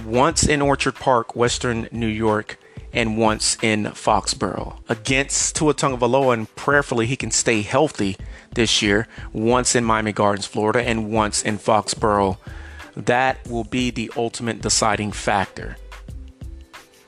once 0.04 0.46
in 0.46 0.62
Orchard 0.62 0.94
Park, 0.94 1.36
Western 1.36 1.88
New 1.92 2.08
York, 2.08 2.58
and 2.92 3.18
once 3.18 3.58
in 3.62 3.84
Foxborough. 3.86 4.78
Against 4.88 5.56
Tua 5.56 5.74
Tagovailoa, 5.74 6.34
and 6.34 6.54
prayerfully 6.54 7.06
he 7.06 7.16
can 7.16 7.30
stay 7.30 7.62
healthy 7.62 8.16
this 8.54 8.82
year, 8.82 9.08
once 9.32 9.74
in 9.74 9.84
Miami 9.84 10.12
Gardens, 10.12 10.46
Florida, 10.46 10.80
and 10.80 11.10
once 11.12 11.42
in 11.42 11.58
Foxborough. 11.58 12.38
That 12.96 13.46
will 13.48 13.64
be 13.64 13.90
the 13.90 14.10
ultimate 14.16 14.60
deciding 14.60 15.10
factor. 15.12 15.76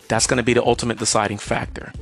That's 0.09 0.27
going 0.27 0.39
to 0.39 0.43
be 0.43 0.55
the 0.55 0.65
ultimate 0.65 0.99
deciding 0.99 1.39
factor. 1.39 1.93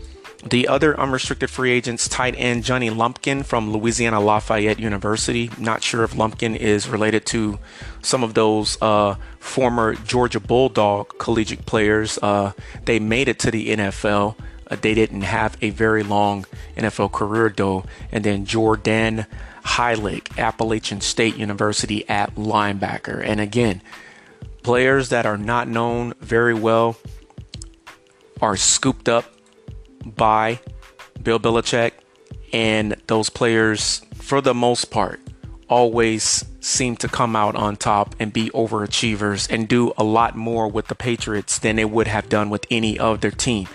The 0.47 0.69
other 0.69 0.99
unrestricted 1.01 1.49
free 1.49 1.73
agents, 1.73 2.07
tight 2.07 2.35
end 2.37 2.65
Johnny 2.65 2.91
Lumpkin 2.91 3.43
from 3.45 3.73
Louisiana 3.73 4.21
Lafayette 4.21 4.79
University. 4.79 5.51
Not 5.59 5.83
sure 5.83 6.05
if 6.05 6.15
Lumpkin 6.15 6.55
is 6.55 6.87
related 6.87 7.25
to 7.27 7.59
some 8.03 8.23
of 8.23 8.35
those 8.35 8.77
uh, 8.83 9.15
former 9.39 9.95
Georgia 9.95 10.41
Bulldog 10.41 11.19
collegiate 11.19 11.65
players. 11.65 12.19
Uh, 12.21 12.53
they 12.85 12.99
made 12.99 13.29
it 13.29 13.39
to 13.41 13.51
the 13.51 13.69
NFL. 13.69 14.37
Uh, 14.71 14.77
they 14.81 14.93
didn't 14.93 15.23
have 15.23 15.57
a 15.63 15.71
very 15.71 16.03
long 16.03 16.45
NFL 16.77 17.13
career 17.13 17.53
though. 17.55 17.87
And 18.13 18.23
then 18.23 18.45
Jordan 18.45 19.25
Hylek, 19.65 20.37
Appalachian 20.37 21.01
State 21.01 21.37
University 21.37 22.07
at 22.07 22.35
linebacker. 22.35 23.25
And 23.25 23.41
again, 23.41 23.81
players 24.63 25.09
that 25.09 25.25
are 25.25 25.39
not 25.39 25.69
known 25.69 26.13
very 26.21 26.55
well 26.55 26.97
are 28.43 28.57
scooped 28.57 29.09
up 29.09 29.34
by 30.05 30.61
Bill 31.23 31.39
Belichick, 31.39 31.93
and 32.53 32.97
those 33.07 33.31
players, 33.31 34.03
for 34.15 34.41
the 34.41 34.55
most 34.55 34.91
part, 34.91 35.21
always 35.69 36.45
seem 36.61 36.97
to 36.97 37.09
come 37.09 37.35
out 37.35 37.57
on 37.57 37.77
top 37.77 38.15
and 38.19 38.33
be 38.33 38.51
overachievers 38.51 39.51
and 39.51 39.69
do 39.69 39.93
a 39.97 40.05
lot 40.05 40.37
more 40.37 40.69
with 40.69 40.89
the 40.89 40.95
Patriots 40.95 41.59
than 41.59 41.77
they 41.77 41.85
would 41.85 42.07
have 42.07 42.29
done 42.29 42.51
with 42.51 42.67
any 42.71 42.99
other 42.99 43.31
team. 43.31 43.69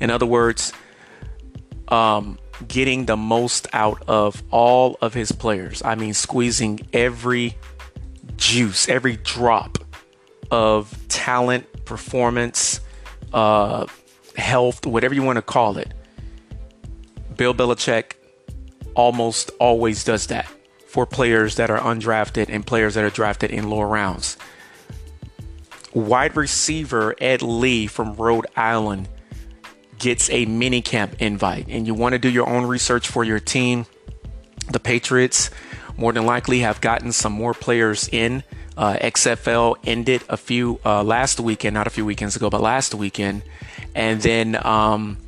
In 0.00 0.10
other 0.10 0.26
words, 0.26 0.72
um, 1.88 2.38
getting 2.66 3.06
the 3.06 3.16
most 3.16 3.66
out 3.72 4.02
of 4.06 4.42
all 4.50 4.96
of 5.00 5.14
his 5.14 5.32
players. 5.32 5.82
I 5.84 5.94
mean, 5.94 6.14
squeezing 6.14 6.86
every 6.92 7.56
juice, 8.36 8.88
every 8.88 9.16
drop 9.16 9.78
of 10.50 10.96
talent, 11.08 11.66
performance, 11.84 12.80
uh, 13.32 13.86
health, 14.40 14.86
whatever 14.86 15.14
you 15.14 15.22
want 15.22 15.36
to 15.36 15.42
call 15.42 15.78
it. 15.78 15.92
Bill 17.36 17.54
Belichick 17.54 18.14
almost 18.94 19.50
always 19.58 20.04
does 20.04 20.26
that 20.26 20.46
for 20.86 21.06
players 21.06 21.54
that 21.54 21.70
are 21.70 21.78
undrafted 21.78 22.48
and 22.48 22.66
players 22.66 22.94
that 22.94 23.04
are 23.04 23.10
drafted 23.10 23.50
in 23.50 23.70
lower 23.70 23.86
rounds. 23.86 24.36
Wide 25.94 26.36
receiver 26.36 27.14
Ed 27.20 27.42
Lee 27.42 27.86
from 27.86 28.14
Rhode 28.14 28.46
Island 28.56 29.08
gets 29.98 30.28
a 30.30 30.46
minicamp 30.46 31.14
invite, 31.20 31.66
and 31.68 31.86
you 31.86 31.94
want 31.94 32.14
to 32.14 32.18
do 32.18 32.28
your 32.28 32.48
own 32.48 32.66
research 32.66 33.06
for 33.06 33.22
your 33.22 33.38
team. 33.38 33.86
The 34.70 34.80
Patriots 34.80 35.50
more 35.96 36.12
than 36.12 36.26
likely 36.26 36.60
have 36.60 36.80
gotten 36.80 37.12
some 37.12 37.32
more 37.32 37.54
players 37.54 38.08
in. 38.10 38.42
Uh, 38.76 38.96
XFL 38.96 39.76
ended 39.84 40.24
a 40.28 40.36
few 40.36 40.80
uh, 40.84 41.04
last 41.04 41.38
weekend, 41.38 41.74
not 41.74 41.86
a 41.86 41.90
few 41.90 42.04
weekends 42.04 42.34
ago, 42.34 42.50
but 42.50 42.60
last 42.60 42.94
weekend. 42.94 43.42
And 43.94 44.20
then 44.20 44.64
um, 44.64 45.18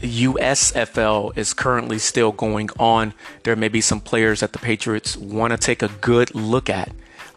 USFL 0.00 1.36
is 1.36 1.54
currently 1.54 1.98
still 1.98 2.32
going 2.32 2.70
on. 2.78 3.14
There 3.44 3.56
may 3.56 3.68
be 3.68 3.80
some 3.80 4.00
players 4.00 4.40
that 4.40 4.52
the 4.52 4.58
Patriots 4.58 5.16
want 5.16 5.52
to 5.52 5.56
take 5.56 5.82
a 5.82 5.88
good 5.88 6.34
look 6.34 6.70
at 6.70 6.90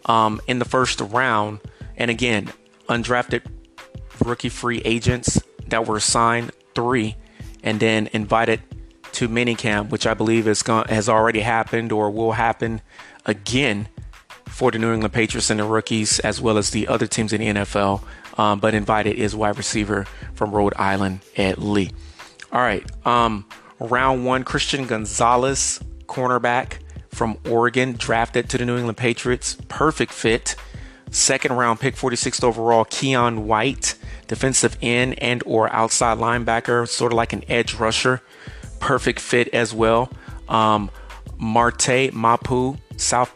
um, 0.06 0.40
in 0.46 0.58
the 0.58 0.64
first 0.64 1.00
round. 1.00 1.60
And 1.96 2.10
again, 2.10 2.52
undrafted 2.88 3.42
rookie 4.24 4.48
free 4.48 4.80
agents 4.84 5.40
that 5.68 5.86
were 5.86 6.00
signed, 6.00 6.52
three, 6.74 7.16
and 7.62 7.80
then 7.80 8.08
invited 8.12 8.62
to 9.12 9.28
minicamp, 9.28 9.90
which 9.90 10.06
I 10.06 10.14
believe 10.14 10.48
is 10.48 10.62
has 10.62 11.08
already 11.08 11.40
happened 11.40 11.92
or 11.92 12.10
will 12.10 12.32
happen 12.32 12.80
again 13.26 13.88
for 14.46 14.70
the 14.70 14.78
New 14.78 14.92
England 14.92 15.12
Patriots 15.14 15.50
and 15.50 15.60
the 15.60 15.64
rookies, 15.64 16.18
as 16.20 16.40
well 16.40 16.58
as 16.58 16.70
the 16.70 16.88
other 16.88 17.06
teams 17.06 17.32
in 17.32 17.40
the 17.40 17.48
NFL 17.48 18.02
um, 18.38 18.60
but 18.60 18.74
invited 18.74 19.16
is 19.16 19.34
wide 19.34 19.56
receiver 19.56 20.06
from 20.34 20.52
Rhode 20.52 20.74
Island, 20.76 21.20
Ed 21.36 21.58
Lee. 21.58 21.90
All 22.52 22.60
right, 22.60 22.84
um, 23.06 23.46
round 23.78 24.24
one, 24.24 24.44
Christian 24.44 24.86
Gonzalez, 24.86 25.80
cornerback 26.06 26.78
from 27.10 27.38
Oregon, 27.48 27.94
drafted 27.96 28.48
to 28.50 28.58
the 28.58 28.64
New 28.64 28.76
England 28.76 28.96
Patriots. 28.96 29.56
Perfect 29.68 30.12
fit. 30.12 30.56
Second 31.10 31.56
round 31.56 31.78
pick, 31.78 31.94
46th 31.94 32.42
overall, 32.42 32.86
Keion 32.86 33.40
White, 33.40 33.96
defensive 34.28 34.78
end 34.80 35.22
and 35.22 35.42
or 35.44 35.70
outside 35.72 36.18
linebacker, 36.18 36.88
sort 36.88 37.12
of 37.12 37.16
like 37.16 37.34
an 37.34 37.44
edge 37.48 37.74
rusher. 37.74 38.22
Perfect 38.80 39.20
fit 39.20 39.48
as 39.48 39.74
well. 39.74 40.10
Um, 40.48 40.90
Marte 41.38 42.12
Mapu, 42.12 42.76
South 42.96 43.34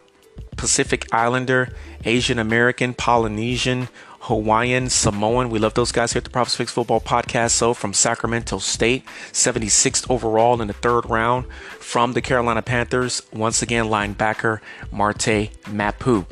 Pacific 0.55 1.07
Islander, 1.13 1.69
Asian 2.03 2.39
American, 2.39 2.93
Polynesian, 2.93 3.89
Hawaiian, 4.21 4.89
Samoan. 4.89 5.49
We 5.49 5.59
love 5.59 5.73
those 5.73 5.91
guys 5.91 6.13
here 6.13 6.19
at 6.19 6.23
the 6.23 6.29
Prophets 6.29 6.57
Picks 6.57 6.71
Football 6.71 7.01
Podcast. 7.01 7.51
So 7.51 7.73
from 7.73 7.93
Sacramento 7.93 8.59
State, 8.59 9.05
76th 9.31 10.09
overall 10.09 10.61
in 10.61 10.67
the 10.67 10.73
third 10.73 11.09
round 11.09 11.45
from 11.79 12.13
the 12.13 12.21
Carolina 12.21 12.61
Panthers. 12.61 13.21
Once 13.31 13.61
again, 13.61 13.85
linebacker 13.85 14.59
Marte 14.91 15.49
Mapu. 15.71 16.25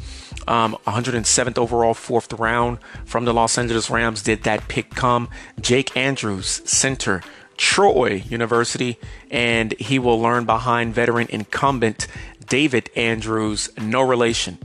Um, 0.48 0.77
107th 0.86 1.58
overall, 1.58 1.94
fourth 1.94 2.32
round 2.34 2.80
from 3.06 3.25
the 3.25 3.34
Los 3.34 3.58
Angeles 3.58 3.89
Rams. 3.89 4.22
Did 4.22 4.44
that 4.44 4.68
pick 4.68 4.92
come? 4.92 5.30
Jake 5.60 5.96
Andrews, 5.98 6.62
center, 6.65 7.22
Troy 7.58 8.24
University, 8.27 9.00
and 9.32 9.74
he 9.80 9.98
will 9.98 10.20
learn 10.20 10.46
behind 10.46 10.94
veteran 10.94 11.27
incumbent 11.30 12.08
David 12.48 12.89
Andrews, 12.96 13.70
no 13.77 14.01
relation. 14.01 14.60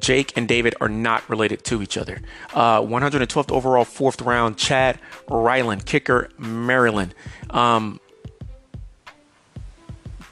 Jake 0.00 0.36
and 0.36 0.48
David 0.48 0.74
are 0.80 0.88
not 0.88 1.28
related 1.28 1.64
to 1.64 1.82
each 1.82 1.96
other. 1.96 2.20
Uh, 2.54 2.80
112th 2.80 3.52
overall, 3.52 3.84
fourth 3.84 4.20
round, 4.22 4.56
Chad 4.56 4.98
Ryland, 5.28 5.86
kicker, 5.86 6.28
Maryland. 6.38 7.14
Um, 7.50 8.00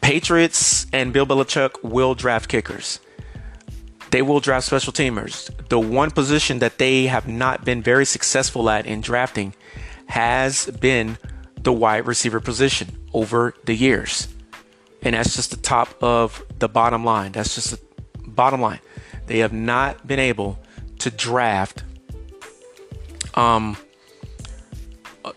Patriots 0.00 0.86
and 0.92 1.12
Bill 1.12 1.26
Belichick 1.26 1.82
will 1.82 2.14
draft 2.14 2.48
kickers. 2.48 3.00
They 4.10 4.22
will 4.22 4.40
draft 4.40 4.66
special 4.66 4.92
teamers. 4.92 5.50
The 5.68 5.78
one 5.78 6.10
position 6.10 6.60
that 6.60 6.78
they 6.78 7.06
have 7.06 7.28
not 7.28 7.64
been 7.64 7.82
very 7.82 8.06
successful 8.06 8.70
at 8.70 8.86
in 8.86 9.02
drafting 9.02 9.54
has 10.06 10.66
been 10.66 11.18
the 11.60 11.72
wide 11.72 12.06
receiver 12.06 12.40
position 12.40 12.96
over 13.12 13.54
the 13.66 13.74
years. 13.74 14.28
And 15.02 15.14
that's 15.14 15.36
just 15.36 15.50
the 15.50 15.58
top 15.58 16.02
of 16.02 16.42
the 16.58 16.68
bottom 16.68 17.04
line. 17.04 17.32
That's 17.32 17.54
just 17.54 17.72
the 17.72 17.88
Bottom 18.38 18.60
line, 18.60 18.78
they 19.28 19.38
have 19.38 19.52
not 19.52 20.06
been 20.06 20.18
able 20.18 20.58
to 20.98 21.10
draft. 21.10 21.84
Um, 23.34 23.76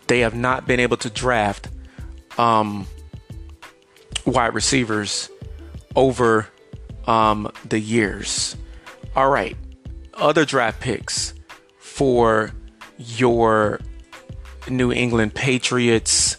they 0.07 0.21
have 0.21 0.33
not 0.33 0.65
been 0.65 0.79
able 0.79 0.97
to 0.97 1.09
draft 1.09 1.69
um, 2.37 2.87
wide 4.25 4.53
receivers 4.53 5.29
over 5.95 6.47
um, 7.05 7.51
the 7.67 7.79
years. 7.79 8.55
All 9.15 9.29
right, 9.29 9.57
other 10.13 10.45
draft 10.45 10.79
picks 10.79 11.33
for 11.77 12.51
your 12.97 13.79
New 14.69 14.91
England 14.91 15.33
Patriots. 15.35 16.37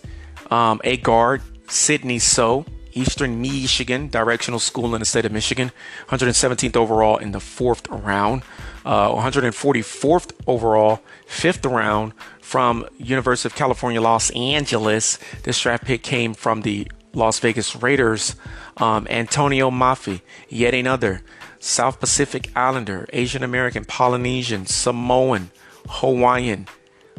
Um, 0.50 0.80
a 0.84 0.96
guard, 0.96 1.42
Sidney 1.68 2.18
Sow, 2.18 2.64
Eastern 2.94 3.40
Michigan 3.40 4.08
Directional 4.08 4.60
School 4.60 4.94
in 4.94 5.00
the 5.00 5.06
state 5.06 5.24
of 5.24 5.32
Michigan, 5.32 5.72
117th 6.08 6.76
overall 6.76 7.16
in 7.16 7.32
the 7.32 7.40
fourth 7.40 7.88
round, 7.88 8.42
uh, 8.84 9.10
144th 9.10 10.32
overall, 10.46 11.00
fifth 11.26 11.64
round 11.64 12.12
from 12.40 12.86
University 12.98 13.48
of 13.48 13.54
California, 13.54 14.00
Los 14.00 14.30
Angeles. 14.30 15.18
This 15.44 15.60
draft 15.60 15.84
pick 15.84 16.02
came 16.02 16.34
from 16.34 16.62
the 16.62 16.86
Las 17.14 17.38
Vegas 17.38 17.76
Raiders. 17.76 18.36
Um, 18.76 19.06
Antonio 19.10 19.70
Mafi, 19.70 20.22
yet 20.48 20.72
another 20.72 21.22
South 21.60 22.00
Pacific 22.00 22.50
Islander, 22.56 23.06
Asian 23.12 23.42
American, 23.42 23.84
Polynesian, 23.84 24.66
Samoan, 24.66 25.50
Hawaiian. 25.88 26.66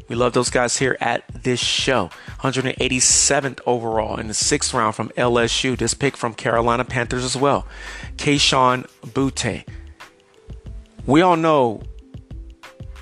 We 0.08 0.16
love 0.16 0.34
those 0.34 0.50
guys 0.50 0.78
here 0.78 0.98
at 1.00 1.24
this 1.44 1.60
show. 1.60 2.10
187th 2.40 3.60
overall 3.66 4.18
in 4.18 4.28
the 4.28 4.34
sixth 4.34 4.74
round 4.74 4.96
from 4.96 5.10
LSU. 5.10 5.78
This 5.78 5.94
pick 5.94 6.18
from 6.18 6.34
Carolina 6.34 6.84
Panthers 6.84 7.24
as 7.24 7.38
well. 7.38 7.66
Kayshon 8.18 8.88
Boutte. 9.06 9.66
We 11.06 11.22
all 11.22 11.36
know 11.36 11.82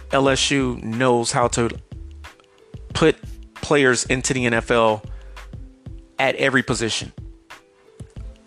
LSU 0.09 0.81
knows 0.83 1.31
how 1.31 1.47
to 1.49 1.69
put 2.93 3.17
players 3.55 4.05
into 4.05 4.33
the 4.33 4.45
NFL 4.45 5.03
at 6.19 6.35
every 6.35 6.63
position. 6.63 7.11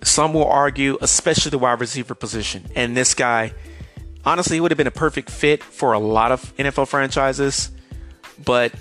Some 0.02 0.34
will 0.34 0.46
argue, 0.46 0.99
especially 1.00 1.50
the 1.50 1.58
wide 1.58 1.80
receiver 1.80 2.14
position. 2.14 2.66
And 2.76 2.96
this 2.96 3.14
guy, 3.14 3.52
honestly, 4.25 4.61
would 4.61 4.70
have 4.70 4.78
been 4.78 4.87
a 4.87 4.92
perfect 4.92 5.30
fit 5.30 5.62
for 5.62 5.92
a 5.92 5.99
lot 5.99 6.30
of 6.30 6.54
NFL 6.56 6.88
franchises. 6.88 7.70
But 8.43 8.73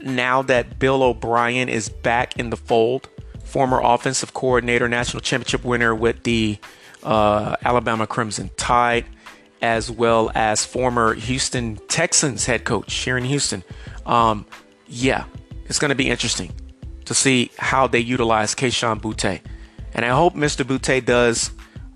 now 0.00 0.42
that 0.42 0.78
Bill 0.78 1.02
O'Brien 1.02 1.68
is 1.68 1.88
back 1.88 2.38
in 2.38 2.50
the 2.50 2.56
fold, 2.56 3.08
former 3.44 3.80
offensive 3.82 4.34
coordinator, 4.34 4.88
national 4.88 5.20
championship 5.20 5.64
winner 5.64 5.94
with 5.94 6.22
the 6.22 6.58
uh, 7.02 7.56
Alabama 7.64 8.06
Crimson 8.06 8.50
Tide, 8.56 9.06
as 9.62 9.90
well 9.90 10.30
as 10.34 10.64
former 10.64 11.14
Houston 11.14 11.76
Texans 11.88 12.46
head 12.46 12.64
coach 12.64 13.06
in 13.08 13.24
Houston. 13.24 13.64
Um, 14.04 14.46
yeah, 14.86 15.24
it's 15.66 15.78
going 15.78 15.88
to 15.90 15.94
be 15.94 16.10
interesting 16.10 16.52
to 17.06 17.14
see 17.14 17.50
how 17.56 17.86
they 17.86 18.00
utilize 18.00 18.54
Kayshon 18.54 19.00
Boutte. 19.00 19.40
And 19.94 20.04
I 20.04 20.10
hope 20.10 20.34
Mr. 20.34 20.64
Boutte 20.64 21.04
does 21.04 21.50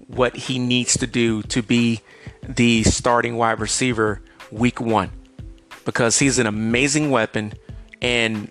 what 0.06 0.34
he 0.34 0.58
needs 0.58 0.96
to 0.98 1.06
do 1.06 1.42
to 1.44 1.62
be 1.62 2.00
the 2.48 2.82
starting 2.84 3.36
wide 3.36 3.60
receiver 3.60 4.22
week 4.50 4.80
one 4.80 5.10
because 5.90 6.20
he's 6.20 6.38
an 6.38 6.46
amazing 6.46 7.10
weapon. 7.10 7.52
And 8.00 8.48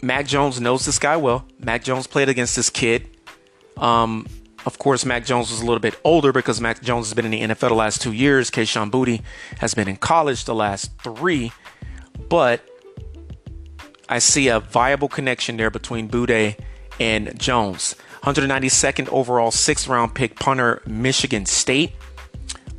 Mac 0.00 0.26
Jones 0.26 0.58
knows 0.58 0.86
this 0.86 0.98
guy 0.98 1.18
well. 1.18 1.44
Mac 1.58 1.84
Jones 1.84 2.06
played 2.06 2.30
against 2.30 2.56
this 2.56 2.70
kid. 2.70 3.10
Um, 3.76 4.26
of 4.64 4.78
course, 4.78 5.04
Mac 5.04 5.26
Jones 5.26 5.50
was 5.50 5.60
a 5.60 5.66
little 5.66 5.80
bit 5.80 6.00
older 6.02 6.32
because 6.32 6.62
Mac 6.62 6.80
Jones 6.80 7.08
has 7.08 7.14
been 7.14 7.26
in 7.26 7.30
the 7.30 7.54
NFL 7.54 7.68
the 7.68 7.74
last 7.74 8.00
two 8.00 8.12
years. 8.12 8.50
Kayshon 8.50 8.90
Boutte 8.90 9.20
has 9.58 9.74
been 9.74 9.86
in 9.86 9.96
college 9.96 10.46
the 10.46 10.54
last 10.54 10.98
three. 11.02 11.52
But 12.30 12.66
I 14.08 14.18
see 14.18 14.48
a 14.48 14.60
viable 14.60 15.08
connection 15.08 15.58
there 15.58 15.70
between 15.70 16.08
Boutte 16.08 16.58
and 16.98 17.38
Jones. 17.38 17.96
192nd 18.22 19.08
overall, 19.10 19.50
sixth 19.50 19.88
round 19.88 20.14
pick, 20.14 20.36
punter, 20.36 20.80
Michigan 20.86 21.44
State. 21.44 21.92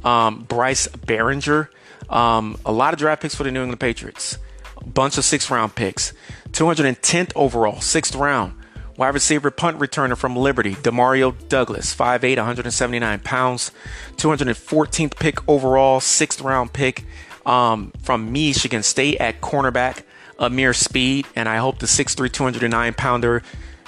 Um, 0.03 0.45
Bryce 0.45 0.87
Baringer. 0.87 1.69
Um, 2.09 2.57
a 2.65 2.71
lot 2.71 2.93
of 2.93 2.99
draft 2.99 3.21
picks 3.21 3.35
for 3.35 3.43
the 3.43 3.51
New 3.51 3.61
England 3.61 3.79
Patriots. 3.79 4.37
A 4.77 4.85
bunch 4.85 5.17
of 5.17 5.25
sixth 5.25 5.49
round 5.51 5.75
picks. 5.75 6.13
210th 6.51 7.31
overall, 7.35 7.81
sixth 7.81 8.15
round. 8.15 8.53
Wide 8.97 9.13
receiver 9.13 9.49
punt 9.49 9.79
returner 9.79 10.17
from 10.17 10.35
Liberty, 10.35 10.75
Demario 10.75 11.33
Douglas, 11.47 11.95
5'8, 11.95 12.35
179 12.35 13.19
pounds. 13.21 13.71
214th 14.17 15.15
pick 15.17 15.47
overall, 15.47 16.01
sixth 16.01 16.41
round 16.41 16.73
pick 16.73 17.05
um, 17.45 17.93
from 18.01 18.33
Michigan 18.33 18.83
State 18.83 19.17
at 19.21 19.39
cornerback, 19.39 20.03
Ameer 20.37 20.73
Speed. 20.73 21.27
And 21.33 21.47
I 21.47 21.57
hope 21.57 21.79
the 21.79 21.85
6'3, 21.85 22.29
209 22.29 22.93
pounder 22.95 23.41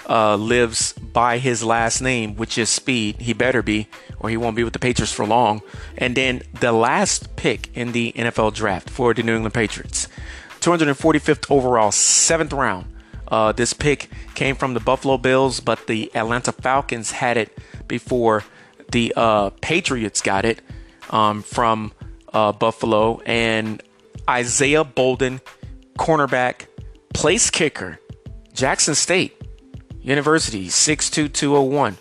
uh, 0.10 0.36
lives 0.36 0.94
by 0.94 1.38
his 1.38 1.64
last 1.64 2.02
name, 2.02 2.36
which 2.36 2.58
is 2.58 2.70
Speed. 2.70 3.18
He 3.22 3.34
better 3.34 3.62
be, 3.62 3.88
or 4.20 4.30
he 4.30 4.38
won't 4.38 4.56
be 4.56 4.64
with 4.64 4.74
the 4.74 4.80
Patriots 4.80 5.12
for 5.12 5.26
long. 5.26 5.62
And 5.98 6.16
then 6.16 6.42
the 6.60 6.72
last 6.72 7.36
pick 7.36 7.76
in 7.76 7.92
the 7.92 8.14
NFL 8.14 8.54
draft 8.54 8.90
for 8.90 9.14
the 9.14 9.24
New 9.24 9.36
England 9.36 9.54
Patriots, 9.54 10.08
245th 10.60 11.50
overall, 11.50 11.92
seventh 11.92 12.54
round. 12.54 12.86
Uh, 13.28 13.52
this 13.54 13.74
pick 13.74 14.10
came 14.36 14.56
from 14.56 14.74
the 14.74 14.80
Buffalo 14.80 15.18
Bills, 15.18 15.60
but 15.62 15.88
the 15.88 16.14
Atlanta 16.16 16.52
Falcons 16.52 17.12
had 17.12 17.38
it 17.38 17.58
before 17.88 18.44
the 18.92 19.14
uh, 19.16 19.52
Patriots 19.62 20.22
got 20.22 20.44
it 20.44 20.62
um, 21.10 21.42
from 21.42 21.94
uh, 22.34 22.52
Buffalo. 22.52 23.22
And 23.26 23.82
Isaiah 24.30 24.84
Bolden, 24.84 25.40
cornerback, 25.98 26.66
place 27.14 27.50
kicker, 27.50 28.00
Jackson 28.54 28.96
State 28.96 29.42
University, 30.02 30.70
62201. 30.70 31.98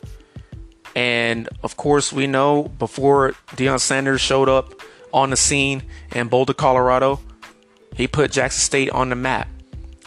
And 0.96 1.48
of 1.62 1.76
course, 1.76 2.12
we 2.12 2.26
know 2.26 2.64
before 2.64 3.32
Deion 3.52 3.80
Sanders 3.80 4.20
showed 4.20 4.48
up 4.48 4.74
on 5.12 5.30
the 5.30 5.36
scene 5.36 5.82
in 6.12 6.28
Boulder, 6.28 6.54
Colorado, 6.54 7.20
he 7.94 8.08
put 8.08 8.32
Jackson 8.32 8.60
State 8.60 8.90
on 8.90 9.08
the 9.08 9.16
map. 9.16 9.48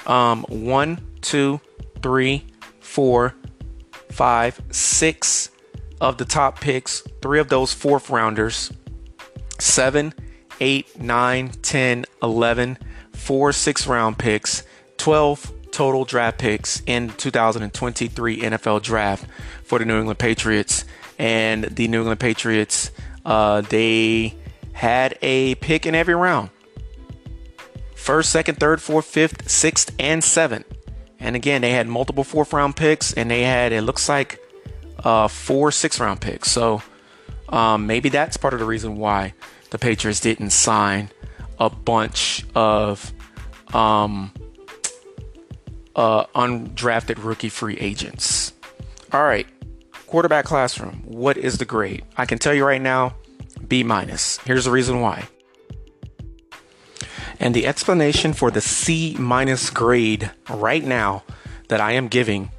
Um, 0.06 0.44
one, 0.50 1.00
two, 1.22 1.62
three, 2.02 2.46
four, 2.80 3.36
five, 4.12 4.60
six 4.72 5.50
of 6.02 6.18
the 6.18 6.26
top 6.26 6.60
picks, 6.60 7.02
three 7.22 7.40
of 7.40 7.48
those 7.50 7.72
fourth 7.72 8.10
rounders, 8.10 8.72
seven, 9.60 10.14
eight, 10.60 11.00
nine, 11.00 11.50
10, 11.50 12.06
11, 12.22 12.78
four 13.14 13.54
six 13.54 13.88
round 13.88 14.18
picks, 14.18 14.64
12 14.98 15.53
total 15.74 16.06
draft 16.06 16.38
picks 16.38 16.82
in 16.86 17.10
2023 17.10 18.42
NFL 18.42 18.82
draft 18.82 19.26
for 19.64 19.80
the 19.80 19.86
New 19.86 19.98
England 19.98 20.20
Patriots. 20.20 20.86
And 21.20 21.66
the 21.66 21.88
New 21.88 22.00
England 22.00 22.20
Patriots, 22.20 22.92
uh, 23.26 23.62
they 23.62 24.36
had 24.72 25.18
a 25.22 25.56
pick 25.56 25.86
in 25.86 25.94
every 25.96 26.16
round 26.16 26.50
first, 28.04 28.32
second, 28.32 28.60
third, 28.60 28.82
fourth, 28.82 29.06
fifth, 29.06 29.50
sixth, 29.50 29.94
and 29.98 30.24
seventh. 30.24 30.66
And 31.20 31.38
again, 31.38 31.62
they 31.62 31.72
had 31.72 31.88
multiple 31.88 32.26
fourth 32.26 32.52
round 32.52 32.76
picks, 32.76 33.14
and 33.14 33.32
they 33.32 33.44
had, 33.44 33.72
it 33.72 33.82
looks 33.82 34.10
like, 34.10 34.40
uh, 35.04 35.28
four 35.28 35.72
six 35.72 36.00
round 36.00 36.20
picks. 36.20 36.52
So 36.52 36.82
um, 37.50 37.88
maybe 37.88 38.10
that's 38.10 38.36
part 38.36 38.54
of 38.54 38.60
the 38.60 38.66
reason 38.66 38.98
why 38.98 39.34
the 39.70 39.78
Patriots 39.78 40.20
didn't 40.20 40.50
sign 40.50 41.10
a 41.60 41.70
bunch 41.70 42.46
of 42.56 43.14
um, 43.74 44.34
uh, 45.96 46.26
undrafted 46.36 47.24
rookie 47.24 47.50
free 47.50 47.78
agents. 47.78 48.54
All 49.12 49.24
right, 49.24 49.48
quarterback 50.08 50.46
classroom. 50.46 51.04
What 51.06 51.38
is 51.38 51.58
the 51.58 51.66
grade? 51.66 52.04
I 52.18 52.26
can 52.26 52.40
tell 52.40 52.54
you 52.54 52.66
right 52.66 52.82
now, 52.82 53.16
B 53.68 53.84
minus. 53.84 54.38
Here's 54.40 54.66
the 54.66 54.72
reason 54.72 55.02
why. 55.02 55.28
And 57.40 57.54
the 57.54 57.68
explanation 57.68 58.34
for 58.34 58.52
the 58.52 58.62
C 58.62 59.16
minus 59.20 59.70
grade 59.70 60.32
right 60.50 60.84
now 60.84 61.24
that 61.68 61.82
I 61.82 61.94
am 61.94 62.08
giving 62.08 62.52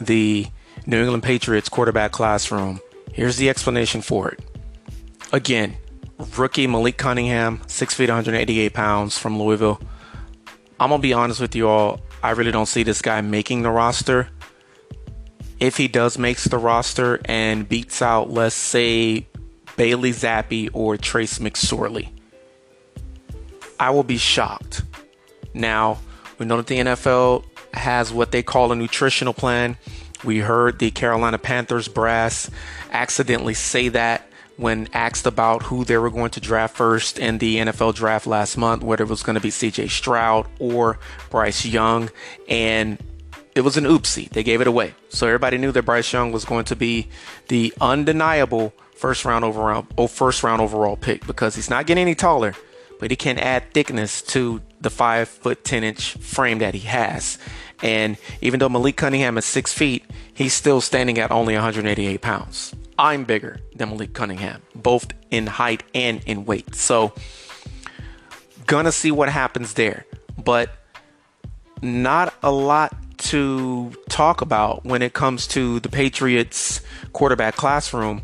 the 0.00 0.46
New 0.86 1.00
England 1.00 1.22
Patriots 1.22 1.68
quarterback 1.68 2.12
classroom. 2.12 2.80
Here's 3.12 3.36
the 3.36 3.48
explanation 3.48 4.02
for 4.02 4.30
it. 4.30 4.40
Again, 5.32 5.76
rookie 6.36 6.66
Malik 6.66 6.96
Cunningham, 6.96 7.60
6 7.66 7.94
feet, 7.94 8.08
188 8.08 8.72
pounds 8.72 9.18
from 9.18 9.38
Louisville. 9.38 9.80
I'm 10.80 10.90
to 10.90 10.98
be 10.98 11.12
honest 11.12 11.40
with 11.40 11.54
you 11.54 11.68
all. 11.68 12.00
I 12.28 12.32
really 12.32 12.52
don't 12.52 12.66
see 12.66 12.82
this 12.82 13.00
guy 13.00 13.22
making 13.22 13.62
the 13.62 13.70
roster. 13.70 14.28
If 15.60 15.78
he 15.78 15.88
does 15.88 16.18
makes 16.18 16.44
the 16.44 16.58
roster 16.58 17.22
and 17.24 17.66
beats 17.66 18.02
out, 18.02 18.28
let's 18.28 18.54
say, 18.54 19.26
Bailey 19.78 20.10
Zappe 20.10 20.68
or 20.74 20.98
Trace 20.98 21.38
McSorley, 21.38 22.10
I 23.80 23.88
will 23.88 24.02
be 24.02 24.18
shocked. 24.18 24.82
Now, 25.54 26.00
we 26.36 26.44
know 26.44 26.58
that 26.58 26.66
the 26.66 26.76
NFL 26.80 27.44
has 27.72 28.12
what 28.12 28.30
they 28.30 28.42
call 28.42 28.72
a 28.72 28.76
nutritional 28.76 29.32
plan. 29.32 29.78
We 30.22 30.40
heard 30.40 30.80
the 30.80 30.90
Carolina 30.90 31.38
Panthers 31.38 31.88
brass 31.88 32.50
accidentally 32.92 33.54
say 33.54 33.88
that 33.88 34.27
when 34.58 34.88
asked 34.92 35.24
about 35.24 35.62
who 35.62 35.84
they 35.84 35.96
were 35.96 36.10
going 36.10 36.30
to 36.30 36.40
draft 36.40 36.76
first 36.76 37.18
in 37.18 37.38
the 37.38 37.56
NFL 37.58 37.94
draft 37.94 38.26
last 38.26 38.56
month, 38.56 38.82
whether 38.82 39.04
it 39.04 39.08
was 39.08 39.22
going 39.22 39.34
to 39.34 39.40
be 39.40 39.50
CJ 39.50 39.88
Stroud 39.88 40.46
or 40.58 40.98
Bryce 41.30 41.64
Young. 41.64 42.10
And 42.48 42.98
it 43.54 43.60
was 43.60 43.76
an 43.76 43.84
oopsie. 43.84 44.28
They 44.28 44.42
gave 44.42 44.60
it 44.60 44.66
away. 44.66 44.94
So 45.08 45.26
everybody 45.28 45.58
knew 45.58 45.70
that 45.72 45.84
Bryce 45.84 46.12
Young 46.12 46.32
was 46.32 46.44
going 46.44 46.64
to 46.66 46.76
be 46.76 47.08
the 47.46 47.72
undeniable 47.80 48.72
first 48.96 49.24
round 49.24 49.44
overall, 49.44 49.86
oh, 49.96 50.08
first 50.08 50.42
round 50.42 50.60
overall 50.60 50.96
pick 50.96 51.24
because 51.24 51.54
he's 51.54 51.70
not 51.70 51.86
getting 51.86 52.02
any 52.02 52.16
taller, 52.16 52.54
but 52.98 53.12
he 53.12 53.16
can 53.16 53.38
add 53.38 53.72
thickness 53.72 54.22
to 54.22 54.60
the 54.80 54.90
five 54.90 55.28
foot 55.28 55.62
ten 55.62 55.84
inch 55.84 56.14
frame 56.14 56.58
that 56.58 56.74
he 56.74 56.80
has. 56.80 57.38
And 57.80 58.16
even 58.40 58.58
though 58.58 58.68
Malik 58.68 58.96
Cunningham 58.96 59.38
is 59.38 59.44
six 59.44 59.72
feet, 59.72 60.04
he's 60.34 60.52
still 60.52 60.80
standing 60.80 61.16
at 61.18 61.30
only 61.30 61.54
188 61.54 62.20
pounds. 62.20 62.74
I'm 62.98 63.24
bigger 63.24 63.60
than 63.74 63.90
Malik 63.90 64.12
Cunningham, 64.12 64.62
both 64.74 65.06
in 65.30 65.46
height 65.46 65.84
and 65.94 66.22
in 66.24 66.44
weight. 66.44 66.74
So, 66.74 67.12
gonna 68.66 68.92
see 68.92 69.10
what 69.10 69.28
happens 69.28 69.74
there. 69.74 70.04
But 70.36 70.70
not 71.80 72.34
a 72.42 72.50
lot 72.50 72.94
to 73.18 73.92
talk 74.08 74.40
about 74.40 74.84
when 74.84 75.02
it 75.02 75.12
comes 75.12 75.46
to 75.48 75.80
the 75.80 75.88
Patriots 75.88 76.80
quarterback 77.12 77.56
classroom. 77.56 78.22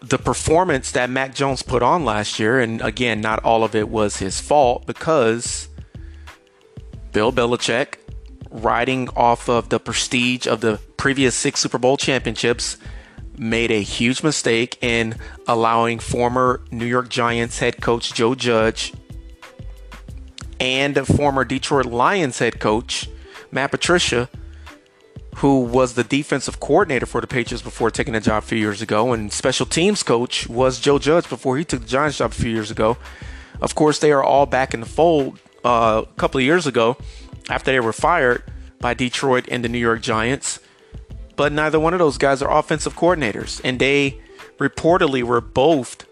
The 0.00 0.18
performance 0.18 0.90
that 0.92 1.08
Mac 1.08 1.34
Jones 1.34 1.62
put 1.62 1.82
on 1.82 2.04
last 2.04 2.38
year, 2.38 2.60
and 2.60 2.82
again, 2.82 3.20
not 3.20 3.42
all 3.42 3.64
of 3.64 3.74
it 3.74 3.88
was 3.88 4.18
his 4.18 4.40
fault 4.40 4.86
because 4.86 5.68
Bill 7.12 7.32
Belichick, 7.32 7.94
riding 8.50 9.08
off 9.10 9.48
of 9.48 9.70
the 9.70 9.80
prestige 9.80 10.46
of 10.46 10.60
the 10.60 10.78
previous 10.98 11.34
six 11.34 11.60
Super 11.60 11.78
Bowl 11.78 11.96
championships, 11.96 12.76
made 13.38 13.70
a 13.70 13.82
huge 13.82 14.22
mistake 14.22 14.78
in 14.82 15.16
allowing 15.46 15.98
former 15.98 16.62
New 16.70 16.86
York 16.86 17.08
Giants 17.08 17.58
head 17.58 17.80
coach 17.80 18.14
Joe 18.14 18.34
Judge 18.34 18.92
and 20.60 20.96
former 21.06 21.44
Detroit 21.44 21.86
Lions 21.86 22.38
head 22.38 22.60
coach 22.60 23.08
Matt 23.50 23.70
Patricia, 23.70 24.28
who 25.36 25.60
was 25.60 25.94
the 25.94 26.04
defensive 26.04 26.60
coordinator 26.60 27.06
for 27.06 27.20
the 27.20 27.26
Patriots 27.26 27.62
before 27.62 27.90
taking 27.90 28.14
the 28.14 28.20
job 28.20 28.42
a 28.42 28.46
few 28.46 28.58
years 28.58 28.82
ago, 28.82 29.12
and 29.12 29.32
special 29.32 29.66
teams 29.66 30.02
coach 30.02 30.48
was 30.48 30.80
Joe 30.80 30.98
Judge 30.98 31.28
before 31.28 31.56
he 31.56 31.64
took 31.64 31.82
the 31.82 31.86
Giants 31.86 32.18
job 32.18 32.30
a 32.30 32.34
few 32.34 32.50
years 32.50 32.70
ago. 32.70 32.96
Of 33.60 33.74
course, 33.74 33.98
they 33.98 34.12
are 34.12 34.22
all 34.22 34.46
back 34.46 34.74
in 34.74 34.80
the 34.80 34.86
fold 34.86 35.38
uh, 35.64 36.02
a 36.04 36.14
couple 36.14 36.38
of 36.38 36.44
years 36.44 36.66
ago 36.66 36.96
after 37.48 37.72
they 37.72 37.80
were 37.80 37.92
fired 37.92 38.42
by 38.80 38.94
Detroit 38.94 39.46
and 39.50 39.64
the 39.64 39.68
New 39.68 39.78
York 39.78 40.02
Giants 40.02 40.60
but 41.36 41.52
neither 41.52 41.80
one 41.80 41.92
of 41.92 41.98
those 41.98 42.18
guys 42.18 42.42
are 42.42 42.50
offensive 42.50 42.94
coordinators. 42.94 43.60
And 43.64 43.78
they 43.78 44.20
reportedly 44.58 45.22
were 45.22 45.40
both 45.40 46.06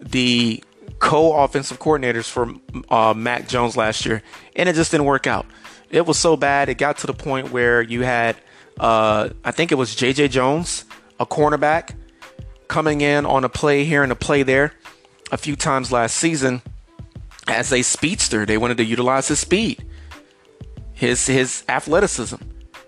the 0.00 0.62
co 0.98 1.42
offensive 1.42 1.78
coordinators 1.78 2.28
for 2.28 2.54
uh, 2.88 3.14
Mac 3.14 3.48
Jones 3.48 3.76
last 3.76 4.06
year. 4.06 4.22
And 4.56 4.68
it 4.68 4.74
just 4.74 4.90
didn't 4.90 5.06
work 5.06 5.26
out. 5.26 5.46
It 5.90 6.06
was 6.06 6.18
so 6.18 6.36
bad, 6.36 6.68
it 6.68 6.78
got 6.78 6.98
to 6.98 7.06
the 7.08 7.14
point 7.14 7.50
where 7.50 7.82
you 7.82 8.02
had, 8.02 8.36
uh, 8.78 9.30
I 9.44 9.50
think 9.50 9.72
it 9.72 9.74
was 9.74 9.94
J.J. 9.96 10.28
Jones, 10.28 10.84
a 11.18 11.26
cornerback, 11.26 11.96
coming 12.68 13.00
in 13.00 13.26
on 13.26 13.42
a 13.42 13.48
play 13.48 13.84
here 13.84 14.04
and 14.04 14.12
a 14.12 14.16
play 14.16 14.44
there 14.44 14.72
a 15.32 15.36
few 15.36 15.56
times 15.56 15.90
last 15.90 16.16
season 16.16 16.62
as 17.48 17.72
a 17.72 17.82
speedster. 17.82 18.46
They 18.46 18.56
wanted 18.56 18.76
to 18.76 18.84
utilize 18.84 19.26
his 19.26 19.40
speed, 19.40 19.84
his 20.92 21.26
his 21.26 21.64
athleticism, 21.68 22.36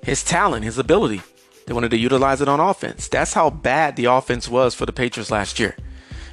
his 0.02 0.22
talent, 0.22 0.64
his 0.64 0.78
ability. 0.78 1.22
They 1.66 1.72
wanted 1.72 1.90
to 1.92 1.98
utilize 1.98 2.40
it 2.40 2.48
on 2.48 2.60
offense. 2.60 3.08
That's 3.08 3.32
how 3.32 3.50
bad 3.50 3.96
the 3.96 4.06
offense 4.06 4.48
was 4.48 4.74
for 4.74 4.86
the 4.86 4.92
Patriots 4.92 5.30
last 5.30 5.58
year. 5.60 5.76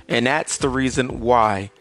And 0.08 0.26
that's 0.26 0.58
the 0.58 0.70
reason 0.70 1.20
why 1.20 1.72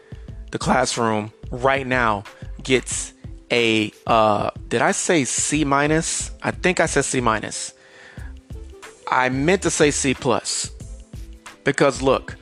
the 0.51 0.59
classroom 0.59 1.31
right 1.51 1.85
now 1.85 2.23
gets 2.63 3.13
a 3.51 3.91
uh 4.05 4.51
did 4.67 4.81
I 4.81 4.91
say 4.91 5.25
C 5.25 5.63
minus? 5.63 6.31
I 6.43 6.51
think 6.51 6.79
I 6.79 6.85
said 6.85 7.05
C 7.05 7.21
minus. 7.21 7.73
I 9.09 9.29
meant 9.29 9.63
to 9.63 9.71
say 9.71 9.89
C 9.89 10.13
plus. 10.13 10.71
Because 11.63 12.01
look, 12.01 12.35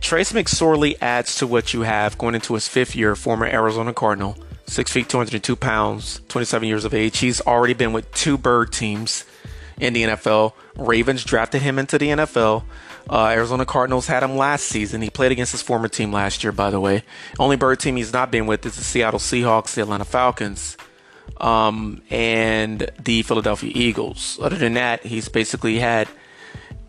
Trace 0.00 0.32
McSorley 0.32 0.96
adds 1.02 1.36
to 1.36 1.46
what 1.46 1.74
you 1.74 1.82
have 1.82 2.16
going 2.16 2.34
into 2.34 2.54
his 2.54 2.68
fifth 2.68 2.96
year, 2.96 3.14
former 3.14 3.46
Arizona 3.46 3.92
Cardinal, 3.92 4.38
six 4.66 4.92
feet, 4.92 5.08
202 5.08 5.56
pounds, 5.56 6.20
27 6.28 6.68
years 6.68 6.84
of 6.84 6.94
age. 6.94 7.18
He's 7.18 7.40
already 7.42 7.74
been 7.74 7.92
with 7.92 8.10
two 8.12 8.38
bird 8.38 8.72
teams 8.72 9.24
in 9.80 9.92
the 9.92 10.02
NFL. 10.04 10.52
Ravens 10.76 11.24
drafted 11.24 11.62
him 11.62 11.78
into 11.78 11.98
the 11.98 12.08
NFL. 12.08 12.64
Uh, 13.10 13.28
Arizona 13.28 13.64
Cardinals 13.64 14.06
had 14.06 14.22
him 14.22 14.36
last 14.36 14.64
season. 14.64 15.00
He 15.00 15.10
played 15.10 15.32
against 15.32 15.52
his 15.52 15.62
former 15.62 15.88
team 15.88 16.12
last 16.12 16.44
year, 16.44 16.52
by 16.52 16.70
the 16.70 16.80
way. 16.80 17.04
Only 17.38 17.56
bird 17.56 17.80
team 17.80 17.96
he's 17.96 18.12
not 18.12 18.30
been 18.30 18.46
with 18.46 18.66
is 18.66 18.76
the 18.76 18.84
Seattle 18.84 19.18
Seahawks, 19.18 19.74
the 19.74 19.82
Atlanta 19.82 20.04
Falcons, 20.04 20.76
um, 21.38 22.02
and 22.10 22.90
the 23.02 23.22
Philadelphia 23.22 23.72
Eagles. 23.74 24.38
Other 24.42 24.56
than 24.56 24.74
that, 24.74 25.04
he's 25.04 25.28
basically 25.28 25.78
had 25.78 26.08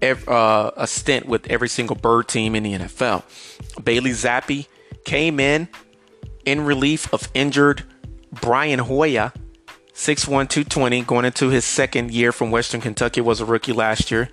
uh, 0.02 0.71
a 0.75 0.88
stint 0.88 1.25
with 1.25 1.47
every 1.47 1.69
single 1.69 1.95
bird 1.95 2.28
team 2.28 2.56
in 2.56 2.63
the 2.63 2.73
NFL. 2.73 3.23
Bailey 3.84 4.12
Zappe 4.12 4.67
came 5.06 5.39
in 5.39 5.69
in 6.45 6.62
relief 6.62 7.12
of 7.13 7.30
injured 7.34 7.84
Brian 8.32 8.80
Hoyer 8.80 9.32
6'1, 10.00 10.48
220, 10.48 11.02
going 11.02 11.26
into 11.26 11.50
his 11.50 11.66
second 11.66 12.10
year 12.10 12.32
from 12.32 12.52
Western 12.52 12.80
Kentucky, 12.80 13.20
was 13.20 13.42
a 13.42 13.46
rookie 13.46 13.74
last 13.74 14.10
year. 14.10 14.30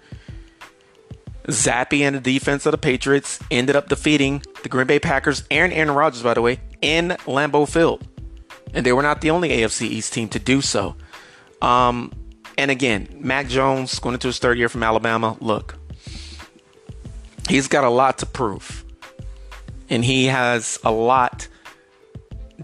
Zappe 1.48 2.02
and 2.02 2.14
the 2.14 2.20
defense 2.20 2.66
of 2.66 2.70
the 2.70 2.78
Patriots 2.78 3.40
ended 3.50 3.74
up 3.74 3.88
defeating 3.88 4.44
the 4.62 4.68
Green 4.68 4.86
Bay 4.86 5.00
Packers 5.00 5.42
and 5.50 5.72
Aaron 5.72 5.90
Rodgers, 5.90 6.22
by 6.22 6.34
the 6.34 6.40
way, 6.40 6.60
in 6.80 7.08
Lambeau 7.26 7.68
Field. 7.68 8.06
And 8.74 8.86
they 8.86 8.92
were 8.92 9.02
not 9.02 9.22
the 9.22 9.30
only 9.30 9.48
AFC 9.48 9.88
East 9.88 10.12
team 10.12 10.28
to 10.28 10.38
do 10.38 10.60
so. 10.60 10.94
Um, 11.60 12.12
and 12.56 12.70
again, 12.70 13.08
Mac 13.18 13.48
Jones 13.48 13.98
going 13.98 14.14
into 14.14 14.28
his 14.28 14.38
third 14.38 14.58
year 14.58 14.68
from 14.68 14.84
Alabama. 14.84 15.36
Look, 15.40 15.76
he's 17.48 17.66
got 17.66 17.82
a 17.82 17.90
lot 17.90 18.18
to 18.18 18.26
prove. 18.26 18.84
And 19.90 20.04
he 20.04 20.26
has 20.26 20.78
a 20.84 20.92
lot 20.92 21.48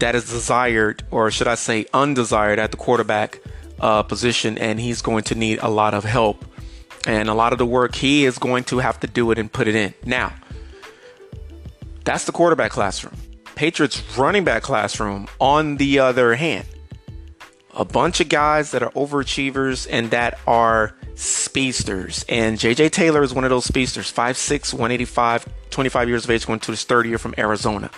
that 0.03 0.17
is 0.17 0.25
desired, 0.25 1.05
or 1.13 1.31
should 1.31 1.47
I 1.47 1.55
say, 1.55 1.87
undesired 1.95 2.59
at 2.59 2.73
the 2.73 2.77
quarterback 2.77 3.41
uh, 3.79 4.03
position, 4.03 4.59
and 4.59 4.81
he's 4.81 5.01
going 5.01 5.23
to 5.25 5.37
need 5.37 5.61
a 5.63 5.69
lot 5.69 5.95
of 5.95 6.03
help. 6.03 6.45
And 7.07 7.29
a 7.29 7.35
lot 7.35 7.53
of 7.53 7.59
the 7.59 7.67
work 7.67 7.95
he 7.95 8.25
is 8.25 8.37
going 8.37 8.65
to 8.65 8.79
have 8.79 8.99
to 9.01 9.07
do 9.07 9.31
it 9.31 9.39
and 9.39 9.53
put 9.53 9.69
it 9.69 9.77
in. 9.77 9.95
Now, 10.05 10.33
that's 12.05 12.25
the 12.25 12.33
quarterback 12.33 12.73
classroom. 12.73 13.17
Patriots 13.55 14.03
running 14.19 14.43
back 14.43 14.65
classroom, 14.65 15.29
on 15.41 15.77
the 15.77 16.01
other 16.01 16.35
hand, 16.35 16.67
a 17.73 17.85
bunch 17.85 18.19
of 18.21 18.29
guys 18.29 18.73
that 18.73 18.83
are 18.83 18.91
overachievers 18.91 19.87
and 19.89 20.11
that 20.11 20.37
are 20.49 20.97
speedsters. 21.15 22.25
And 22.29 22.59
JJ 22.59 22.91
Taylor 22.91 23.23
is 23.23 23.33
one 23.33 23.45
of 23.45 23.51
those 23.51 23.67
speedsters, 23.67 24.13
5'6, 24.13 24.73
185, 24.73 25.47
25 25.71 26.09
years 26.09 26.25
of 26.25 26.31
age, 26.31 26.45
going 26.45 26.59
to 26.59 26.73
his 26.73 26.83
third 26.83 27.07
year 27.07 27.19
from 27.19 27.35
Arizona. 27.39 27.89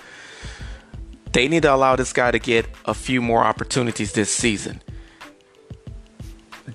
They 1.35 1.49
need 1.49 1.63
to 1.65 1.75
allow 1.75 1.97
this 1.97 2.13
guy 2.13 2.31
to 2.31 2.39
get 2.39 2.67
a 2.85 2.95
few 2.95 3.21
more 3.21 3.43
opportunities 3.43 4.13
this 4.13 4.31
season. 4.31 4.81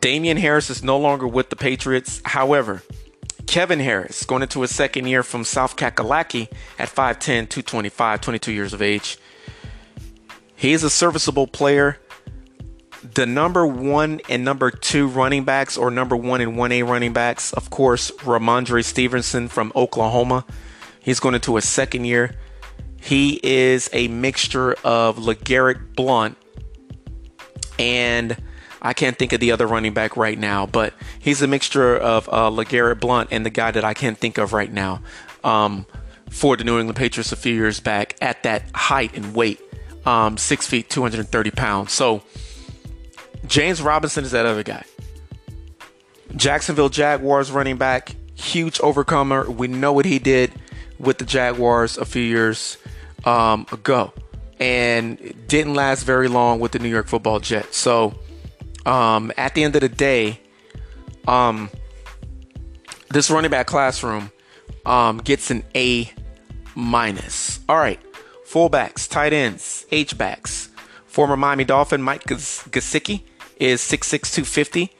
Damien 0.01 0.35
Harris 0.35 0.69
is 0.69 0.83
no 0.83 0.97
longer 0.97 1.25
with 1.25 1.49
the 1.49 1.55
Patriots. 1.55 2.21
However, 2.25 2.83
Kevin 3.47 3.79
Harris, 3.79 4.25
going 4.25 4.41
into 4.41 4.61
his 4.61 4.75
second 4.75 5.07
year 5.07 5.23
from 5.23 5.45
South 5.45 5.77
Kakalaki 5.77 6.51
at 6.77 6.89
5'10, 6.89 7.47
225, 7.47 8.19
22 8.19 8.51
years 8.51 8.73
of 8.73 8.81
age. 8.81 9.17
He's 10.57 10.83
a 10.83 10.89
serviceable 10.89 11.47
player. 11.47 11.97
The 13.01 13.25
number 13.25 13.65
one 13.65 14.19
and 14.27 14.43
number 14.43 14.71
two 14.71 15.07
running 15.07 15.45
backs, 15.45 15.77
or 15.77 15.89
number 15.89 16.17
one 16.17 16.41
and 16.41 16.57
1A 16.57 16.85
running 16.85 17.13
backs, 17.13 17.53
of 17.53 17.69
course, 17.69 18.11
Rhamondre 18.11 18.83
Stevenson 18.83 19.47
from 19.47 19.71
Oklahoma. 19.73 20.45
He's 20.99 21.21
going 21.21 21.35
into 21.35 21.55
his 21.55 21.67
second 21.67 22.03
year. 22.03 22.35
He 23.01 23.39
is 23.41 23.89
a 23.93 24.07
mixture 24.07 24.73
of 24.83 25.17
LeGarrette 25.17 25.95
Blunt 25.95 26.37
and 27.79 28.35
I 28.81 28.93
can't 28.93 29.17
think 29.17 29.33
of 29.33 29.39
the 29.39 29.51
other 29.51 29.67
running 29.67 29.93
back 29.93 30.15
right 30.15 30.37
now, 30.37 30.65
but 30.65 30.93
he's 31.19 31.41
a 31.41 31.47
mixture 31.47 31.97
of 31.97 32.29
uh, 32.29 32.49
LeGarrette 32.49 32.99
Blunt 32.99 33.29
and 33.31 33.45
the 33.45 33.49
guy 33.49 33.71
that 33.71 33.83
I 33.83 33.93
can't 33.93 34.17
think 34.17 34.37
of 34.37 34.53
right 34.53 34.71
now 34.71 35.01
um, 35.43 35.85
for 36.29 36.55
the 36.55 36.63
New 36.63 36.77
England 36.77 36.97
Patriots 36.97 37.31
a 37.31 37.35
few 37.35 37.53
years 37.53 37.79
back 37.79 38.15
at 38.21 38.43
that 38.43 38.63
height 38.73 39.15
and 39.15 39.33
weight, 39.33 39.59
um, 40.05 40.37
six 40.37 40.67
feet, 40.67 40.89
230 40.89 41.51
pounds. 41.51 41.91
So 41.91 42.23
James 43.47 43.81
Robinson 43.81 44.23
is 44.23 44.31
that 44.31 44.45
other 44.45 44.63
guy. 44.63 44.83
Jacksonville 46.35 46.89
Jaguars 46.89 47.51
running 47.51 47.77
back, 47.77 48.15
huge 48.35 48.79
overcomer. 48.81 49.49
We 49.49 49.67
know 49.67 49.91
what 49.91 50.05
he 50.05 50.19
did 50.19 50.51
with 50.99 51.17
the 51.17 51.25
Jaguars 51.25 51.97
a 51.97 52.05
few 52.05 52.21
years 52.21 52.77
um, 53.25 53.65
ago 53.71 54.13
and 54.59 55.17
didn't 55.47 55.73
last 55.73 56.03
very 56.03 56.27
long 56.27 56.59
with 56.59 56.73
the 56.73 56.79
New 56.79 56.89
York 56.89 57.07
football 57.07 57.39
Jets. 57.39 57.77
So 57.77 58.19
um, 58.85 59.31
at 59.37 59.55
the 59.55 59.63
end 59.63 59.75
of 59.75 59.81
the 59.81 59.89
day, 59.89 60.39
um, 61.27 61.69
this 63.09 63.29
running 63.29 63.51
back 63.51 63.67
classroom 63.67 64.31
um, 64.85 65.19
gets 65.19 65.51
an 65.51 65.63
A 65.75 66.11
minus. 66.75 67.59
All 67.69 67.77
right, 67.77 67.99
fullbacks, 68.45 69.09
tight 69.09 69.33
ends, 69.33 69.85
H 69.91 70.17
backs. 70.17 70.69
Former 71.05 71.35
Miami 71.35 71.63
Dolphin 71.63 72.01
Mike 72.01 72.23
Gesicki 72.25 73.23
is 73.59 73.81
6'6", 73.81 74.31
250, 74.31 74.91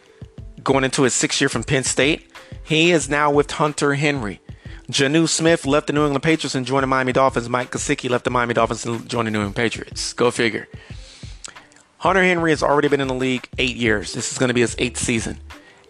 going 0.64 0.84
into 0.84 1.04
his 1.04 1.14
sixth 1.14 1.40
year 1.40 1.50
from 1.50 1.64
Penn 1.64 1.84
State. 1.84 2.32
He 2.64 2.92
is 2.92 3.10
now 3.10 3.32
with 3.32 3.52
Hunter 3.52 3.94
Henry. 3.94 4.42
Jonnu 4.90 5.30
Smith 5.30 5.66
left 5.66 5.88
the 5.88 5.94
New 5.94 6.04
England 6.04 6.24
Patriots 6.24 6.56
and 6.56 6.66
joined 6.66 6.84
the 6.84 6.88
Miami 6.88 7.14
Dolphins. 7.14 7.48
Mike 7.48 7.72
Gesicki 7.72 8.10
left 8.10 8.24
the 8.24 8.32
Miami 8.32 8.56
Dolphins 8.56 8.86
and 8.86 9.08
joined 9.08 9.28
the 9.28 9.32
New 9.32 9.40
England 9.40 9.56
Patriots. 9.56 10.14
Go 10.14 10.32
figure. 10.32 10.68
Hunter 12.00 12.24
Henry 12.24 12.52
has 12.52 12.64
already 12.64 12.88
been 12.88 13.02
in 13.02 13.08
the 13.08 13.14
league 13.14 13.48
eight 13.58 13.76
years. 13.76 14.14
This 14.14 14.32
is 14.32 14.38
going 14.38 14.48
to 14.48 14.54
be 14.54 14.62
his 14.62 14.76
eighth 14.80 14.98
season. 14.98 15.38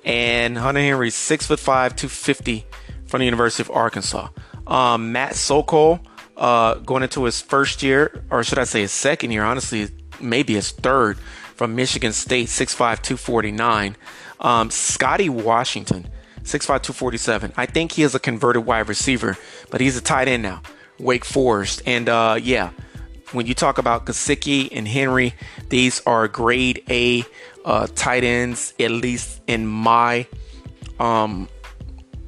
And 0.03 0.57
Hunter 0.57 0.81
Henry's 0.81 1.15
six 1.15 1.45
foot 1.47 1.59
five, 1.59 1.95
250 1.95 2.65
from 3.05 3.19
the 3.19 3.25
University 3.25 3.63
of 3.63 3.71
Arkansas. 3.71 4.27
Um, 4.67 5.11
Matt 5.11 5.35
Sokol, 5.35 5.99
uh, 6.35 6.75
going 6.75 7.03
into 7.03 7.23
his 7.23 7.41
first 7.41 7.81
year, 7.81 8.23
or 8.29 8.43
should 8.43 8.59
I 8.59 8.63
say 8.65 8.81
his 8.81 8.91
second 8.91 9.31
year, 9.31 9.43
honestly, 9.43 9.89
maybe 10.19 10.55
his 10.55 10.71
third 10.71 11.17
from 11.55 11.75
Michigan 11.75 12.11
State, 12.11 12.47
6'5, 12.47 12.75
249. 13.01 13.95
Um, 14.39 14.69
Scotty 14.71 15.29
Washington, 15.29 16.07
6'5, 16.49 16.65
247. 16.65 17.53
I 17.55 17.65
think 17.65 17.93
he 17.93 18.03
is 18.03 18.15
a 18.15 18.19
converted 18.19 18.65
wide 18.65 18.89
receiver, 18.89 19.37
but 19.69 19.81
he's 19.81 19.95
a 19.95 20.01
tight 20.01 20.27
end 20.27 20.43
now. 20.43 20.61
Wake 20.99 21.23
Forest. 21.23 21.83
And 21.85 22.09
uh, 22.09 22.39
yeah, 22.41 22.71
when 23.31 23.45
you 23.45 23.53
talk 23.53 23.77
about 23.77 24.05
Gesicki 24.05 24.69
and 24.71 24.87
Henry, 24.87 25.35
these 25.69 26.01
are 26.05 26.27
grade 26.27 26.83
A 26.89 27.23
uh, 27.63 27.87
tight 27.93 28.23
ends, 28.23 28.73
at 28.79 28.91
least 28.91 29.41
in 29.47 29.67
my 29.67 30.25
um, 30.99 31.47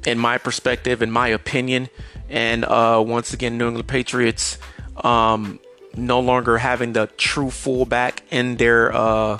in 0.05 0.17
my 0.17 0.38
perspective, 0.38 1.01
in 1.01 1.12
my 1.12 1.27
opinion. 1.29 1.89
And 2.29 2.63
uh, 2.63 3.03
once 3.05 3.34
again, 3.34 3.57
New 3.57 3.67
England 3.67 3.88
Patriots 3.88 4.57
um, 5.03 5.60
no 5.95 6.19
longer 6.19 6.57
having 6.57 6.93
the 6.93 7.07
true 7.17 7.49
fullback 7.49 8.23
in 8.31 8.57
their 8.57 8.93
uh, 8.93 9.39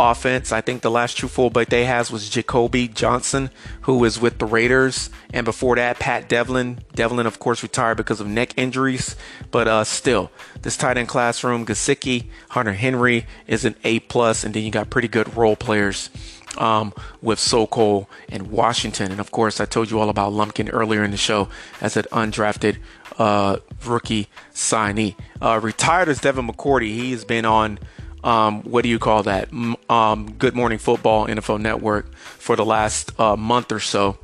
offense. 0.00 0.50
I 0.52 0.60
think 0.60 0.82
the 0.82 0.90
last 0.90 1.16
true 1.18 1.28
fullback 1.28 1.68
they 1.68 1.84
has 1.84 2.10
was 2.10 2.28
Jacoby 2.28 2.88
Johnson, 2.88 3.50
who 3.82 4.02
is 4.04 4.18
with 4.18 4.38
the 4.38 4.46
Raiders, 4.46 5.10
and 5.32 5.44
before 5.44 5.76
that, 5.76 5.98
Pat 5.98 6.28
Devlin. 6.28 6.80
Devlin, 6.94 7.26
of 7.26 7.38
course, 7.38 7.62
retired 7.62 7.96
because 7.96 8.20
of 8.20 8.26
neck 8.26 8.54
injuries, 8.56 9.14
but 9.50 9.68
uh, 9.68 9.84
still, 9.84 10.30
this 10.62 10.76
tight 10.76 10.96
end 10.96 11.08
classroom, 11.08 11.66
Gesicki, 11.66 12.26
Hunter 12.50 12.72
Henry 12.72 13.26
is 13.46 13.64
an 13.64 13.76
A 13.84 14.00
plus, 14.00 14.42
and 14.42 14.54
then 14.54 14.62
you 14.62 14.70
got 14.70 14.90
pretty 14.90 15.08
good 15.08 15.36
role 15.36 15.56
players. 15.56 16.10
Um, 16.58 16.92
with 17.22 17.38
Sokol 17.38 18.10
and 18.28 18.50
Washington. 18.50 19.12
And 19.12 19.20
of 19.20 19.30
course, 19.30 19.60
I 19.60 19.66
told 19.66 19.88
you 19.88 20.00
all 20.00 20.08
about 20.08 20.32
Lumpkin 20.32 20.68
earlier 20.68 21.04
in 21.04 21.12
the 21.12 21.16
show 21.16 21.48
as 21.80 21.96
an 21.96 22.06
undrafted 22.10 22.78
uh, 23.20 23.58
rookie 23.86 24.28
signee. 24.52 25.14
Uh, 25.40 25.60
retired 25.62 26.08
as 26.08 26.20
Devin 26.20 26.48
McCourty. 26.48 26.88
He 26.88 27.12
has 27.12 27.24
been 27.24 27.44
on 27.44 27.78
um, 28.22 28.62
what 28.62 28.82
do 28.82 28.88
you 28.88 28.98
call 28.98 29.22
that? 29.24 29.52
Um, 29.88 30.32
Good 30.38 30.54
Morning 30.54 30.78
Football 30.78 31.26
NFL 31.26 31.60
Network 31.60 32.14
for 32.14 32.56
the 32.56 32.64
last 32.64 33.18
uh, 33.18 33.36
month 33.36 33.72
or 33.72 33.80
so. 33.80 34.18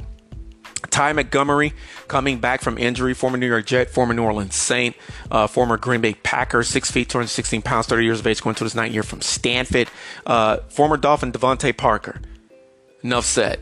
Ty 0.91 1.13
Montgomery 1.15 1.73
coming 2.09 2.39
back 2.39 2.61
from 2.61 2.79
injury, 2.79 3.15
former 3.15 3.37
New 3.37 3.47
York 3.47 3.67
Jet, 3.67 3.91
former 3.91 4.15
New 4.15 4.23
Orleans 4.23 4.55
Saint, 4.55 4.95
uh, 5.31 5.47
former 5.47 5.77
Green 5.77 6.01
Bay 6.01 6.15
Packer, 6.15 6.63
6 6.63 6.91
feet, 6.91 7.09
216 7.09 7.63
pounds, 7.63 7.87
30 7.87 8.05
years 8.05 8.21
of 8.21 8.27
age, 8.27 8.43
going 8.43 8.55
to 8.57 8.65
his 8.65 8.75
ninth 8.75 8.93
year 8.93 9.03
from 9.03 9.21
Stanford. 9.21 9.89
Uh, 10.25 10.59
former 10.69 10.97
Dolphin 10.97 11.33
DeVante 11.33 11.77
Parker. 11.77 12.21
Enough 13.03 13.25
said. 13.25 13.61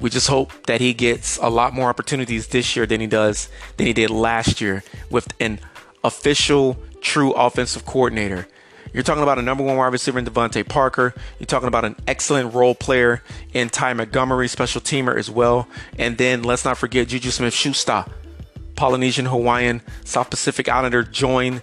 We 0.00 0.10
just 0.10 0.28
hope 0.28 0.52
that 0.66 0.80
he 0.80 0.92
gets 0.92 1.38
a 1.38 1.48
lot 1.48 1.72
more 1.72 1.88
opportunities 1.88 2.48
this 2.48 2.76
year 2.76 2.84
than 2.84 3.00
he 3.00 3.06
does 3.06 3.48
than 3.76 3.86
he 3.86 3.92
did 3.92 4.10
last 4.10 4.60
year 4.60 4.82
with 5.10 5.32
an 5.40 5.60
official, 6.02 6.76
true 7.00 7.32
offensive 7.32 7.86
coordinator 7.86 8.46
you're 8.94 9.02
talking 9.02 9.24
about 9.24 9.40
a 9.40 9.42
number 9.42 9.64
one 9.64 9.76
wide 9.76 9.92
receiver 9.92 10.20
in 10.20 10.24
DeVante 10.24 10.66
Parker. 10.66 11.12
You're 11.40 11.46
talking 11.46 11.66
about 11.66 11.84
an 11.84 11.96
excellent 12.06 12.54
role 12.54 12.76
player 12.76 13.22
in 13.52 13.68
Ty 13.68 13.94
Montgomery, 13.94 14.46
special 14.46 14.80
teamer 14.80 15.18
as 15.18 15.28
well. 15.28 15.68
And 15.98 16.16
then 16.16 16.44
let's 16.44 16.64
not 16.64 16.78
forget 16.78 17.08
Juju 17.08 17.30
Smith 17.30 17.52
Schuster, 17.52 18.04
Polynesian 18.76 19.26
Hawaiian 19.26 19.82
South 20.04 20.30
Pacific 20.30 20.68
Islander, 20.68 21.02
joined 21.02 21.62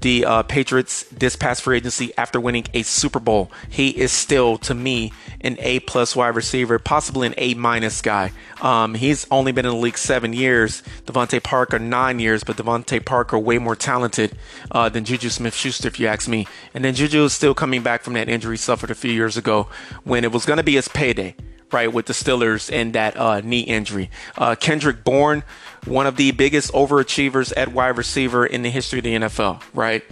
the 0.00 0.24
uh, 0.24 0.42
Patriots 0.44 1.04
this 1.04 1.36
past 1.36 1.62
free 1.62 1.78
agency 1.78 2.12
after 2.16 2.40
winning 2.40 2.66
a 2.74 2.82
Super 2.82 3.20
Bowl. 3.20 3.50
He 3.68 3.90
is 3.90 4.12
still, 4.12 4.58
to 4.58 4.74
me, 4.74 5.12
an 5.40 5.56
A 5.60 5.80
plus 5.80 6.14
wide 6.14 6.34
receiver, 6.36 6.78
possibly 6.78 7.26
an 7.26 7.34
A 7.36 7.54
minus 7.54 8.00
guy. 8.00 8.32
Um, 8.60 8.94
he's 8.94 9.26
only 9.30 9.52
been 9.52 9.66
in 9.66 9.72
the 9.72 9.76
league 9.78 9.98
seven 9.98 10.32
years. 10.32 10.82
DeVante 11.06 11.42
Parker 11.42 11.78
nine 11.78 12.18
years, 12.18 12.44
but 12.44 12.56
DeVante 12.56 13.04
Parker 13.04 13.38
way 13.38 13.58
more 13.58 13.76
talented 13.76 14.36
uh, 14.70 14.88
than 14.88 15.04
Juju 15.04 15.28
Smith-Schuster, 15.28 15.88
if 15.88 15.98
you 15.98 16.06
ask 16.06 16.28
me. 16.28 16.46
And 16.74 16.84
then 16.84 16.94
Juju 16.94 17.24
is 17.24 17.32
still 17.32 17.54
coming 17.54 17.82
back 17.82 18.02
from 18.02 18.14
that 18.14 18.28
injury 18.28 18.56
suffered 18.56 18.90
a 18.90 18.94
few 18.94 19.12
years 19.12 19.36
ago 19.36 19.68
when 20.04 20.24
it 20.24 20.32
was 20.32 20.44
going 20.44 20.58
to 20.58 20.62
be 20.62 20.74
his 20.74 20.88
payday 20.88 21.34
right, 21.72 21.92
with 21.92 22.06
the 22.06 22.12
Steelers 22.12 22.72
and 22.72 22.92
that 22.94 23.16
uh, 23.16 23.40
knee 23.40 23.60
injury. 23.60 24.10
Uh, 24.36 24.54
Kendrick 24.54 25.04
Bourne, 25.04 25.42
one 25.84 26.06
of 26.06 26.16
the 26.16 26.30
biggest 26.32 26.72
overachievers 26.72 27.52
at 27.56 27.72
wide 27.72 27.96
receiver 27.96 28.46
in 28.46 28.62
the 28.62 28.70
history 28.70 28.98
of 28.98 29.04
the 29.04 29.14
NFL, 29.14 29.62
right? 29.74 30.02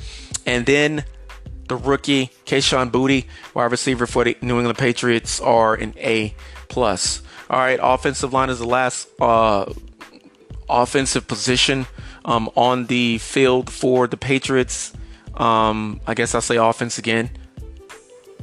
And 0.45 0.67
then 0.67 1.05
the 1.69 1.77
rookie 1.77 2.31
Kayshon 2.45 2.91
Boutte, 2.91 3.27
wide 3.55 3.71
receiver 3.71 4.07
for 4.07 4.25
the 4.25 4.37
New 4.41 4.59
England 4.59 4.79
Patriots, 4.79 5.41
are 5.41 5.75
an 5.75 5.95
A 5.99 6.35
plus. 6.69 7.23
All 7.49 7.59
right, 7.59 7.79
offensive 7.81 8.33
line 8.33 8.51
is 8.51 8.59
the 8.59 8.67
last 8.67 9.09
uh, 9.21 9.73
offensive 10.69 11.27
position 11.29 11.87
um, 12.25 12.51
on 12.57 12.87
the 12.87 13.19
field 13.19 13.71
for 13.71 14.07
the 14.07 14.17
Patriots. 14.17 14.93
Um, 15.35 16.01
I 16.07 16.15
guess 16.15 16.35
I'll 16.35 16.41
say 16.41 16.57
offense 16.57 16.99
again. 16.99 17.31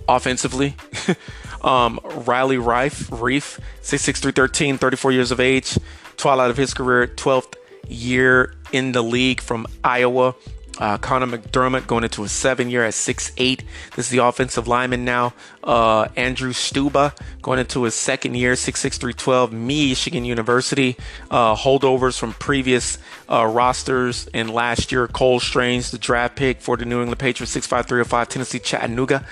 Offensively, 0.08 0.76
Um, 1.64 2.00
Riley 2.04 2.58
Reiff, 2.58 3.10
Reef, 3.22 3.60
6'6", 3.82 4.80
34 4.80 5.12
years 5.12 5.32
of 5.32 5.40
age, 5.40 5.78
twilight 6.18 6.50
of 6.50 6.58
his 6.58 6.74
career, 6.74 7.08
12th 7.08 7.56
year 7.88 8.54
in 8.72 8.92
the 8.92 9.02
league 9.02 9.42
from 9.42 9.68
Iowa. 9.84 10.36
Uh, 10.80 10.98
Connor 10.98 11.38
McDermott 11.38 11.86
going 11.86 12.04
into 12.04 12.24
a 12.24 12.28
seven 12.28 12.70
year 12.70 12.84
at 12.84 12.94
6'8. 12.94 13.62
This 13.96 14.06
is 14.06 14.10
the 14.10 14.18
offensive 14.20 14.68
lineman 14.68 15.06
now. 15.06 15.34
Uh, 15.64 16.08
Andrew 16.16 16.52
Stueber 16.52 17.16
going 17.42 17.60
into 17.60 17.84
his 17.84 17.94
second 17.94 18.36
year, 18.36 18.54
6'6, 18.54 18.98
312. 18.98 19.54
Michigan 19.54 20.26
University. 20.26 20.98
Uh, 21.30 21.56
holdovers 21.56 22.18
from 22.18 22.34
previous 22.34 22.98
uh, 23.30 23.46
rosters 23.46 24.28
and 24.34 24.50
last 24.50 24.92
year. 24.92 25.08
Cole 25.08 25.40
Strange, 25.40 25.92
the 25.92 26.00
draft 26.00 26.36
pick 26.36 26.60
for 26.60 26.76
the 26.76 26.86
New 26.86 27.02
England 27.02 27.20
Patriots, 27.20 27.56
6'5, 27.56 27.86
305. 27.86 28.30
Tennessee 28.30 28.60
Chattanooga. 28.60 29.26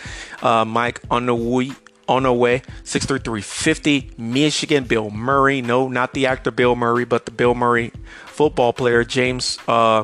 Uh, 0.43 0.63
Mike 0.63 1.01
Onowui 1.09 1.75
on 2.11 2.25
our 2.25 2.33
way. 2.33 2.61
63350 2.83 4.11
Michigan 4.17 4.83
Bill 4.83 5.09
Murray. 5.09 5.61
No, 5.61 5.87
not 5.87 6.13
the 6.13 6.25
actor 6.25 6.51
Bill 6.51 6.75
Murray, 6.75 7.05
but 7.05 7.25
the 7.25 7.31
Bill 7.31 7.55
Murray 7.55 7.91
football 8.27 8.73
player 8.73 9.03
James 9.03 9.57
uh, 9.67 10.03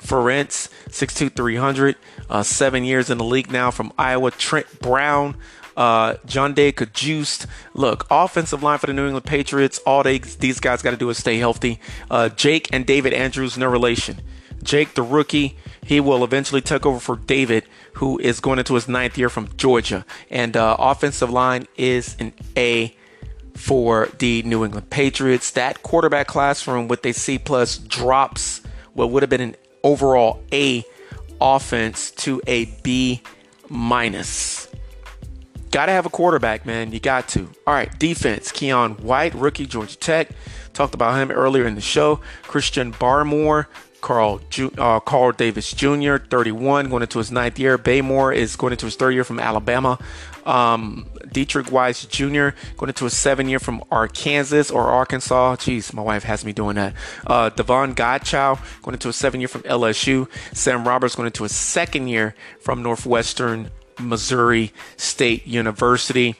Ferentz, 0.00 0.68
62300. 0.90 1.96
Uh, 2.30 2.42
seven 2.42 2.84
years 2.84 3.10
in 3.10 3.18
the 3.18 3.24
league 3.24 3.50
now 3.50 3.70
from 3.70 3.92
Iowa. 3.98 4.30
Trent 4.30 4.80
Brown. 4.80 5.36
Uh, 5.76 6.16
John 6.26 6.54
Day 6.54 6.72
Cajuste. 6.72 7.46
Look, 7.72 8.06
offensive 8.10 8.62
line 8.62 8.78
for 8.78 8.86
the 8.86 8.92
New 8.92 9.04
England 9.06 9.26
Patriots. 9.26 9.78
All 9.86 10.02
they, 10.02 10.18
these 10.18 10.58
guys 10.60 10.82
got 10.82 10.90
to 10.90 10.96
do 10.96 11.08
is 11.10 11.18
stay 11.18 11.38
healthy. 11.38 11.80
Uh, 12.10 12.28
Jake 12.28 12.68
and 12.72 12.84
David 12.84 13.12
Andrews, 13.12 13.56
no 13.56 13.68
relation. 13.68 14.20
Jake, 14.62 14.94
the 14.94 15.02
rookie, 15.02 15.56
he 15.82 16.00
will 16.00 16.24
eventually 16.24 16.60
take 16.60 16.84
over 16.84 16.98
for 16.98 17.16
David, 17.16 17.64
who 17.98 18.18
is 18.18 18.38
going 18.38 18.58
into 18.60 18.74
his 18.74 18.86
ninth 18.86 19.18
year 19.18 19.28
from 19.28 19.48
Georgia. 19.56 20.04
And 20.30 20.56
uh, 20.56 20.76
offensive 20.78 21.30
line 21.30 21.66
is 21.76 22.16
an 22.20 22.32
A 22.56 22.96
for 23.54 24.08
the 24.18 24.42
New 24.44 24.64
England 24.64 24.88
Patriots. 24.88 25.50
That 25.50 25.82
quarterback 25.82 26.28
classroom 26.28 26.86
with 26.86 27.04
a 27.04 27.12
C 27.12 27.38
plus 27.38 27.76
drops 27.76 28.62
what 28.94 29.10
would 29.10 29.22
have 29.22 29.30
been 29.30 29.40
an 29.40 29.56
overall 29.82 30.42
A 30.52 30.84
offense 31.40 32.12
to 32.12 32.40
a 32.46 32.66
B 32.82 33.20
minus. 33.68 34.68
Got 35.70 35.86
to 35.86 35.92
have 35.92 36.06
a 36.06 36.10
quarterback, 36.10 36.64
man. 36.64 36.92
You 36.92 37.00
got 37.00 37.28
to. 37.30 37.50
All 37.66 37.74
right, 37.74 37.96
defense. 37.98 38.50
Keion 38.52 39.00
White, 39.00 39.34
rookie, 39.34 39.66
Georgia 39.66 39.96
Tech. 39.96 40.30
Talked 40.72 40.94
about 40.94 41.18
him 41.18 41.30
earlier 41.30 41.66
in 41.66 41.74
the 41.74 41.80
show. 41.80 42.20
Christian 42.42 42.92
Barmore, 42.92 43.66
Carl 44.00 44.40
uh, 44.78 45.00
Carl 45.00 45.32
Davis 45.32 45.72
Jr., 45.72 46.16
31, 46.18 46.88
going 46.88 47.02
into 47.02 47.18
his 47.18 47.30
ninth 47.30 47.58
year. 47.58 47.78
Barmore 47.78 48.34
is 48.34 48.56
going 48.56 48.72
into 48.72 48.86
his 48.86 48.96
third 48.96 49.12
year 49.12 49.24
from 49.24 49.40
Alabama. 49.40 49.98
Um, 50.46 51.06
Deatrich 51.26 51.70
Wise 51.70 52.04
Jr. 52.06 52.50
going 52.76 52.88
into 52.88 53.04
his 53.04 53.16
seven 53.16 53.48
year 53.48 53.58
from 53.58 53.82
Arkansas 53.90 54.72
or 54.72 54.84
Arkansas. 54.84 55.56
Jeez, 55.56 55.92
my 55.92 56.02
wife 56.02 56.24
has 56.24 56.44
me 56.44 56.52
doing 56.52 56.76
that. 56.76 56.94
Uh, 57.26 57.50
Davon 57.50 57.94
Godchaux 57.94 58.58
going 58.82 58.94
into 58.94 59.08
a 59.08 59.12
seven 59.12 59.40
year 59.40 59.48
from 59.48 59.62
LSU. 59.62 60.28
Sam 60.54 60.86
Roberts 60.86 61.14
going 61.14 61.26
into 61.26 61.42
his 61.42 61.54
second 61.54 62.08
year 62.08 62.34
from 62.60 62.82
Northwestern 62.82 63.70
Missouri 64.00 64.72
State 64.96 65.46
University. 65.46 66.36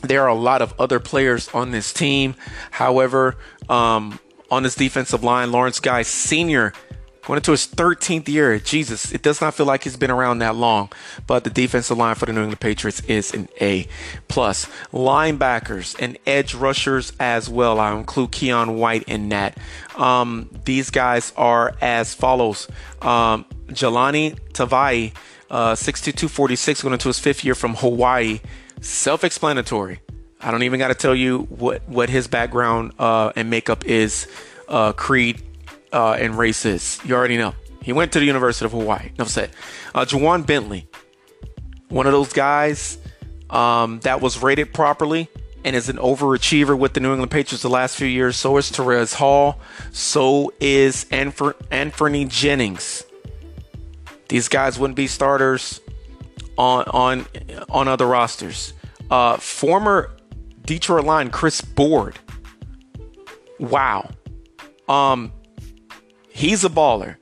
There 0.00 0.22
are 0.22 0.28
a 0.28 0.34
lot 0.34 0.62
of 0.62 0.74
other 0.80 0.98
players 0.98 1.48
on 1.54 1.70
this 1.70 1.92
team. 1.92 2.34
However, 2.72 3.36
um, 3.68 4.18
on 4.52 4.62
this 4.62 4.74
defensive 4.74 5.24
line. 5.24 5.50
Lawrence 5.50 5.80
Guy 5.80 6.02
Sr. 6.02 6.74
going 7.22 7.38
into 7.38 7.52
his 7.52 7.66
13th 7.66 8.28
year. 8.28 8.58
Jesus, 8.58 9.10
it 9.10 9.22
does 9.22 9.40
not 9.40 9.54
feel 9.54 9.64
like 9.64 9.84
he's 9.84 9.96
been 9.96 10.10
around 10.10 10.40
that 10.40 10.54
long. 10.54 10.92
But 11.26 11.44
the 11.44 11.50
defensive 11.50 11.96
line 11.96 12.14
for 12.16 12.26
the 12.26 12.34
New 12.34 12.40
England 12.40 12.60
Patriots 12.60 13.00
is 13.00 13.32
an 13.32 13.48
A 13.62 13.88
plus. 14.28 14.66
Linebackers 14.92 15.96
and 15.98 16.18
edge 16.26 16.54
rushers 16.54 17.14
as 17.18 17.48
well. 17.48 17.80
I 17.80 17.96
include 17.96 18.30
Keion 18.32 18.76
White 18.76 19.04
in 19.04 19.30
that. 19.30 19.56
Um, 19.96 20.50
these 20.66 20.90
guys 20.90 21.32
are 21.36 21.74
as 21.80 22.12
follows: 22.12 22.68
um, 23.00 23.46
Jahlani 23.68 24.38
Tavai, 24.52 25.14
uh, 25.50 25.72
6'2", 25.72 26.82
going 26.82 26.92
into 26.92 27.08
his 27.08 27.18
fifth 27.18 27.42
year 27.42 27.54
from 27.54 27.74
Hawaii. 27.76 28.40
Self-explanatory. 28.82 30.00
I 30.42 30.50
don't 30.50 30.64
even 30.64 30.78
got 30.78 30.88
to 30.88 30.94
tell 30.94 31.14
you 31.14 31.40
what 31.42 31.88
what 31.88 32.10
his 32.10 32.26
background 32.26 32.92
uh, 32.98 33.32
and 33.36 33.48
makeup 33.48 33.84
is, 33.84 34.26
uh, 34.68 34.92
creed 34.92 35.42
uh, 35.92 36.12
and 36.12 36.36
race 36.36 36.64
is. 36.64 37.00
You 37.04 37.14
already 37.14 37.36
know. 37.36 37.54
He 37.82 37.92
went 37.92 38.12
to 38.12 38.20
the 38.20 38.26
University 38.26 38.64
of 38.64 38.72
Hawaii. 38.72 39.10
Enough 39.16 39.28
said. 39.28 39.50
Uh, 39.94 40.04
Ja'Whaun 40.04 40.46
Bentley, 40.46 40.86
one 41.88 42.06
of 42.06 42.12
those 42.12 42.32
guys 42.32 42.98
um, 43.50 44.00
that 44.00 44.20
was 44.20 44.42
rated 44.42 44.72
properly 44.72 45.28
and 45.64 45.76
is 45.76 45.88
an 45.88 45.96
overachiever 45.96 46.76
with 46.76 46.94
the 46.94 47.00
New 47.00 47.10
England 47.10 47.30
Patriots 47.30 47.62
the 47.62 47.68
last 47.68 47.96
few 47.96 48.06
years. 48.06 48.36
So 48.36 48.56
is 48.56 48.70
Terez 48.70 49.14
Hall. 49.14 49.60
So 49.92 50.52
is 50.60 51.04
Anfer- 51.06 51.54
Anfernee 51.70 52.28
Jennings. 52.28 53.04
These 54.28 54.48
guys 54.48 54.78
wouldn't 54.78 54.96
be 54.96 55.06
starters 55.06 55.80
on 56.56 56.84
on 56.84 57.26
on 57.68 57.88
other 57.88 58.06
rosters. 58.06 58.72
Uh, 59.10 59.36
former 59.36 60.10
Detroit 60.64 61.04
line 61.04 61.30
Chris 61.30 61.60
Board. 61.60 62.18
Wow. 63.58 64.10
Um 64.88 65.32
he's 66.30 66.64
a 66.64 66.68
baller. 66.68 67.16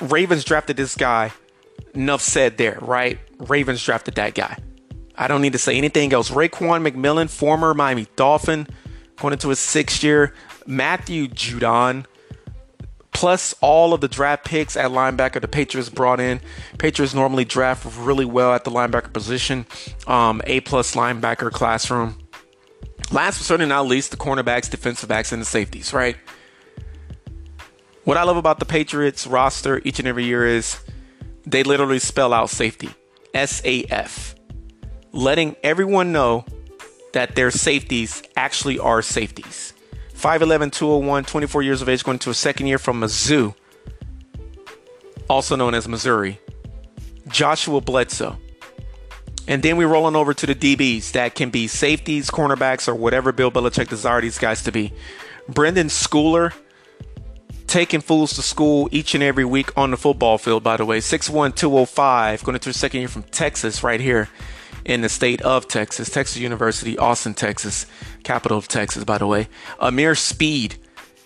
Ravens 0.00 0.44
drafted 0.44 0.76
this 0.76 0.96
guy. 0.96 1.32
Enough 1.94 2.20
said 2.20 2.58
there, 2.58 2.78
right? 2.82 3.18
Ravens 3.38 3.82
drafted 3.82 4.16
that 4.16 4.34
guy. 4.34 4.58
I 5.16 5.28
don't 5.28 5.40
need 5.40 5.52
to 5.52 5.58
say 5.58 5.76
anything 5.76 6.12
else. 6.12 6.30
Raekwon 6.30 6.86
McMillan, 6.86 7.30
former 7.30 7.72
Miami 7.72 8.06
Dolphin, 8.16 8.66
going 9.16 9.32
into 9.32 9.48
his 9.48 9.58
sixth 9.58 10.04
year. 10.04 10.34
Matthew 10.66 11.28
Judon, 11.28 12.04
plus 13.16 13.54
all 13.62 13.94
of 13.94 14.02
the 14.02 14.08
draft 14.08 14.44
picks 14.44 14.76
at 14.76 14.90
linebacker 14.90 15.40
the 15.40 15.48
Patriots 15.48 15.88
brought 15.88 16.20
in. 16.20 16.38
Patriots 16.76 17.14
normally 17.14 17.46
draft 17.46 17.86
really 17.98 18.26
well 18.26 18.52
at 18.52 18.64
the 18.64 18.70
linebacker 18.70 19.10
position. 19.10 19.64
Um, 20.06 20.42
a 20.44 20.60
plus 20.60 20.94
linebacker 20.94 21.50
classroom. 21.50 22.18
Last 23.10 23.38
but 23.38 23.46
certainly 23.46 23.70
not 23.70 23.86
least, 23.86 24.10
the 24.10 24.18
cornerbacks, 24.18 24.68
defensive 24.68 25.08
backs, 25.08 25.32
and 25.32 25.40
the 25.40 25.46
safeties, 25.46 25.94
right? 25.94 26.16
What 28.04 28.18
I 28.18 28.22
love 28.24 28.36
about 28.36 28.58
the 28.58 28.66
Patriots 28.66 29.26
roster 29.26 29.80
each 29.82 29.98
and 29.98 30.06
every 30.06 30.24
year 30.24 30.46
is 30.46 30.78
they 31.46 31.62
literally 31.62 31.98
spell 31.98 32.34
out 32.34 32.50
safety. 32.50 32.90
S 33.32 33.62
A 33.64 33.84
F. 33.84 34.34
Letting 35.12 35.56
everyone 35.62 36.12
know 36.12 36.44
that 37.14 37.34
their 37.34 37.50
safeties 37.50 38.22
actually 38.36 38.78
are 38.78 39.00
safeties. 39.00 39.72
5'11, 40.16 40.72
201, 40.72 41.24
24 41.24 41.62
years 41.62 41.82
of 41.82 41.88
age, 41.88 42.02
going 42.02 42.18
to 42.20 42.30
a 42.30 42.34
second 42.34 42.66
year 42.66 42.78
from 42.78 43.00
Mizzou, 43.00 43.54
also 45.28 45.56
known 45.56 45.74
as 45.74 45.86
Missouri. 45.86 46.40
Joshua 47.28 47.80
Bledsoe. 47.80 48.38
And 49.46 49.62
then 49.62 49.76
we're 49.76 49.88
rolling 49.88 50.16
over 50.16 50.32
to 50.32 50.46
the 50.46 50.54
DBs 50.54 51.12
that 51.12 51.34
can 51.34 51.50
be 51.50 51.66
safeties, 51.68 52.30
cornerbacks, 52.30 52.88
or 52.88 52.94
whatever 52.94 53.30
Bill 53.30 53.50
Belichick 53.50 53.88
desires 53.88 54.22
these 54.22 54.38
guys 54.38 54.62
to 54.64 54.72
be. 54.72 54.92
Brenden 55.50 55.90
Schooler, 55.90 56.52
taking 57.66 58.00
fools 58.00 58.32
to 58.34 58.42
school 58.42 58.88
each 58.90 59.14
and 59.14 59.22
every 59.22 59.44
week 59.44 59.76
on 59.76 59.90
the 59.90 59.96
football 59.96 60.38
field, 60.38 60.64
by 60.64 60.76
the 60.76 60.84
way. 60.84 60.98
6'1, 60.98 61.54
205, 61.54 62.42
going 62.42 62.56
into 62.56 62.70
a 62.70 62.72
second 62.72 63.00
year 63.00 63.08
from 63.08 63.22
Texas, 63.24 63.82
right 63.82 64.00
here 64.00 64.28
in 64.86 65.00
the 65.00 65.08
state 65.08 65.42
of 65.42 65.66
Texas, 65.66 66.08
Texas 66.08 66.38
University, 66.38 66.96
Austin, 66.96 67.34
Texas, 67.34 67.86
capital 68.22 68.56
of 68.56 68.68
Texas, 68.68 69.02
by 69.04 69.18
the 69.18 69.26
way. 69.26 69.48
Ameer 69.80 70.16
Speed, 70.16 70.76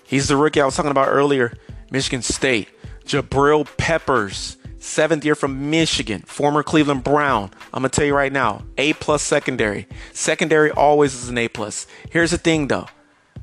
he's 0.02 0.28
the 0.28 0.36
rookie 0.36 0.60
I 0.60 0.64
was 0.64 0.74
talking 0.74 0.90
about 0.90 1.08
earlier, 1.08 1.52
Michigan 1.90 2.22
State. 2.22 2.68
Jabril 3.04 3.66
Peppers, 3.76 4.56
seventh 4.78 5.24
year 5.24 5.34
from 5.34 5.68
Michigan, 5.70 6.22
former 6.22 6.62
Cleveland 6.62 7.04
Brown. 7.04 7.50
I'm 7.74 7.82
gonna 7.82 7.90
tell 7.90 8.06
you 8.06 8.14
right 8.14 8.32
now, 8.32 8.62
A 8.78 8.94
plus 8.94 9.22
secondary. 9.22 9.86
Secondary 10.12 10.70
always 10.70 11.14
is 11.14 11.28
an 11.28 11.36
A 11.36 11.48
plus. 11.48 11.86
Here's 12.08 12.30
the 12.30 12.38
thing 12.38 12.68
though, 12.68 12.86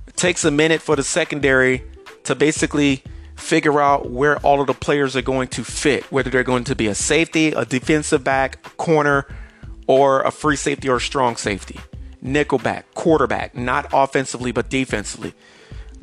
it 0.08 0.16
takes 0.16 0.44
a 0.46 0.52
minute 0.52 0.82
for 0.82 0.96
the 0.96 1.04
secondary 1.04 1.84
to 2.24 2.34
basically 2.34 3.04
figure 3.36 3.80
out 3.80 4.10
where 4.10 4.38
all 4.40 4.62
of 4.62 4.68
the 4.68 4.74
players 4.74 5.16
are 5.16 5.22
going 5.22 5.50
to 5.50 5.64
fit, 5.64 6.12
whether 6.12 6.30
they're 6.30 6.44
going 6.44 6.64
to 6.64 6.76
be 6.76 6.88
a 6.88 6.96
safety, 6.96 7.50
a 7.50 7.66
defensive 7.66 8.24
back, 8.24 8.64
corner, 8.78 9.28
or 9.88 10.22
a 10.22 10.32
free 10.32 10.56
safety 10.56 10.90
or 10.90 10.98
a 10.98 11.02
strong 11.02 11.36
safety. 11.36 11.80
Nickelback, 12.24 12.84
quarterback, 12.94 13.56
not 13.56 13.90
offensively 13.94 14.52
but 14.52 14.70
defensively. 14.70 15.34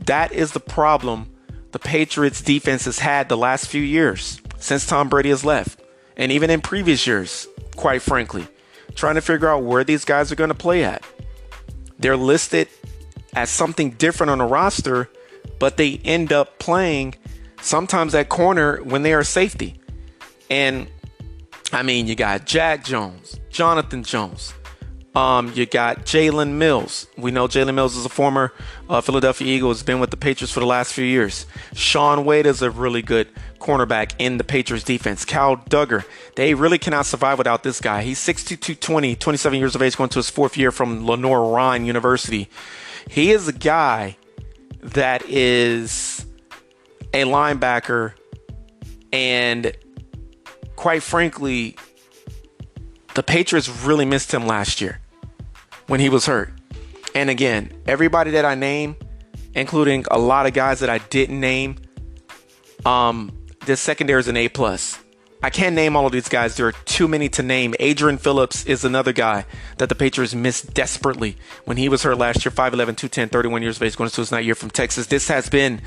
That 0.06 0.32
is 0.32 0.52
the 0.52 0.60
problem 0.60 1.30
the 1.72 1.78
Patriots 1.78 2.40
defense 2.40 2.84
has 2.86 2.98
had 2.98 3.28
the 3.28 3.36
last 3.36 3.68
few 3.68 3.82
years 3.82 4.40
since 4.58 4.86
Tom 4.86 5.08
Brady 5.08 5.28
has 5.30 5.44
left. 5.44 5.80
And 6.16 6.32
even 6.32 6.50
in 6.50 6.60
previous 6.60 7.06
years, 7.06 7.48
quite 7.76 8.02
frankly, 8.02 8.46
trying 8.94 9.16
to 9.16 9.20
figure 9.20 9.48
out 9.48 9.64
where 9.64 9.84
these 9.84 10.04
guys 10.04 10.30
are 10.30 10.36
going 10.36 10.48
to 10.48 10.54
play 10.54 10.84
at. 10.84 11.04
They're 11.98 12.16
listed 12.16 12.68
as 13.34 13.50
something 13.50 13.90
different 13.90 14.30
on 14.30 14.38
the 14.38 14.44
roster 14.44 15.08
but 15.58 15.76
they 15.76 16.00
end 16.04 16.32
up 16.32 16.58
playing 16.58 17.14
sometimes 17.60 18.14
at 18.14 18.28
corner 18.28 18.82
when 18.82 19.02
they 19.02 19.12
are 19.14 19.24
safety. 19.24 19.80
And 20.50 20.88
I 21.74 21.82
mean, 21.82 22.06
you 22.06 22.14
got 22.14 22.46
Jack 22.46 22.84
Jones, 22.84 23.40
Jonathan 23.50 24.04
Jones. 24.04 24.54
Um, 25.16 25.52
you 25.56 25.66
got 25.66 26.06
Jalen 26.06 26.52
Mills. 26.52 27.08
We 27.16 27.32
know 27.32 27.48
Jalen 27.48 27.74
Mills 27.74 27.96
is 27.96 28.04
a 28.04 28.08
former 28.08 28.52
uh, 28.88 29.00
Philadelphia 29.00 29.56
Eagle, 29.56 29.70
has 29.70 29.82
been 29.82 29.98
with 29.98 30.12
the 30.12 30.16
Patriots 30.16 30.52
for 30.52 30.60
the 30.60 30.66
last 30.66 30.92
few 30.92 31.04
years. 31.04 31.46
Shaun 31.72 32.24
Wade 32.24 32.46
is 32.46 32.62
a 32.62 32.70
really 32.70 33.02
good 33.02 33.28
cornerback 33.58 34.12
in 34.20 34.38
the 34.38 34.44
Patriots 34.44 34.84
defense. 34.84 35.24
Cal 35.24 35.56
Dugger. 35.56 36.04
They 36.36 36.54
really 36.54 36.78
cannot 36.78 37.06
survive 37.06 37.38
without 37.38 37.64
this 37.64 37.80
guy. 37.80 38.02
He's 38.02 38.20
6'2", 38.20 38.78
20, 38.78 39.16
27 39.16 39.58
years 39.58 39.74
of 39.74 39.82
age, 39.82 39.96
going 39.96 40.10
to 40.10 40.20
his 40.20 40.30
fourth 40.30 40.56
year 40.56 40.70
from 40.70 41.04
Lenoir-Rhyne 41.04 41.86
University. 41.86 42.48
He 43.10 43.32
is 43.32 43.48
a 43.48 43.52
guy 43.52 44.16
that 44.80 45.28
is 45.28 46.24
a 47.12 47.24
linebacker 47.24 48.12
and 49.12 49.76
quite 50.84 51.02
frankly 51.02 51.74
the 53.14 53.22
Patriots 53.22 53.70
really 53.86 54.04
missed 54.04 54.34
him 54.34 54.46
last 54.46 54.82
year 54.82 55.00
when 55.86 55.98
he 55.98 56.10
was 56.10 56.26
hurt. 56.26 56.52
And 57.14 57.30
again, 57.30 57.72
everybody 57.86 58.32
that 58.32 58.44
I 58.44 58.54
name, 58.54 58.94
including 59.54 60.04
a 60.10 60.18
lot 60.18 60.44
of 60.44 60.52
guys 60.52 60.80
that 60.80 60.90
I 60.90 60.98
didn't 60.98 61.40
name, 61.40 61.76
um, 62.84 63.32
this 63.64 63.80
secondary 63.80 64.20
is 64.20 64.28
an 64.28 64.36
A 64.36 64.50
plus. 64.50 64.98
I 65.42 65.48
can't 65.48 65.74
name 65.74 65.96
all 65.96 66.04
of 66.04 66.12
these 66.12 66.28
guys. 66.28 66.58
There 66.58 66.66
are 66.66 66.72
too 66.72 67.08
many 67.08 67.30
to 67.30 67.42
name. 67.42 67.74
Adrian 67.80 68.18
Phillips 68.18 68.66
is 68.66 68.84
another 68.84 69.14
guy 69.14 69.46
that 69.78 69.88
the 69.88 69.94
Patriots 69.94 70.34
missed 70.34 70.74
desperately 70.74 71.38
when 71.64 71.78
he 71.78 71.88
was 71.88 72.02
hurt 72.02 72.18
last 72.18 72.44
year. 72.44 72.52
5'11, 72.52 72.98
210, 72.98 73.30
31 73.30 73.62
years 73.62 73.76
of 73.76 73.82
age, 73.84 73.96
going 73.96 74.10
to 74.10 74.20
his 74.20 74.30
ninth 74.30 74.44
year 74.44 74.54
from 74.54 74.68
Texas. 74.68 75.06
This 75.06 75.28
has 75.28 75.48
been 75.48 75.80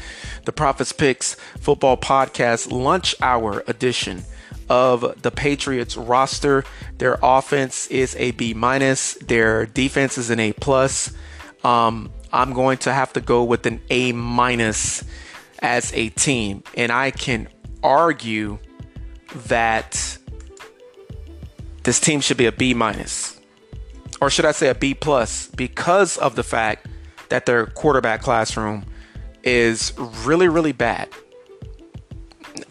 the 0.45 0.51
Prophets 0.51 0.91
Picks 0.91 1.35
Football 1.59 1.97
Podcast 1.97 2.71
Lunch 2.71 3.13
Hour 3.21 3.63
edition 3.67 4.25
of 4.69 5.21
the 5.21 5.31
Patriots 5.31 5.97
roster. 5.97 6.63
Their 6.97 7.17
offense 7.21 7.87
is 7.87 8.15
a 8.17 8.31
B 8.31 8.53
minus. 8.53 9.13
Their 9.15 9.65
defense 9.65 10.17
is 10.17 10.29
an 10.29 10.39
A 10.39 10.53
plus. 10.53 11.13
Um, 11.63 12.11
I'm 12.31 12.53
going 12.53 12.77
to 12.79 12.93
have 12.93 13.13
to 13.13 13.21
go 13.21 13.43
with 13.43 13.65
an 13.65 13.81
A 13.89 14.11
minus 14.11 15.03
as 15.59 15.91
a 15.93 16.09
team, 16.09 16.63
and 16.75 16.91
I 16.91 17.11
can 17.11 17.47
argue 17.81 18.59
that 19.47 20.17
this 21.83 21.99
team 21.99 22.21
should 22.21 22.37
be 22.37 22.45
a 22.45 22.51
B 22.51 22.73
minus, 22.73 23.39
or 24.21 24.29
should 24.29 24.45
I 24.45 24.51
say 24.51 24.67
a 24.69 24.75
B 24.75 24.93
plus, 24.93 25.47
because 25.47 26.17
of 26.17 26.35
the 26.35 26.43
fact 26.43 26.87
that 27.29 27.45
their 27.45 27.65
quarterback 27.65 28.21
classroom 28.21 28.85
is 29.43 29.93
really, 29.97 30.47
really 30.47 30.73
bad. 30.73 31.09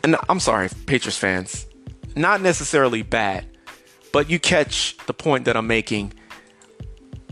And 0.02 0.16
I'm 0.28 0.40
sorry, 0.40 0.68
Patriots 0.86 1.18
fans, 1.18 1.66
not 2.16 2.40
necessarily 2.40 3.02
bad, 3.02 3.46
but 4.12 4.30
you 4.30 4.40
catch 4.40 4.96
the 5.06 5.14
point 5.14 5.44
that 5.44 5.56
I'm 5.56 5.66
making. 5.66 6.14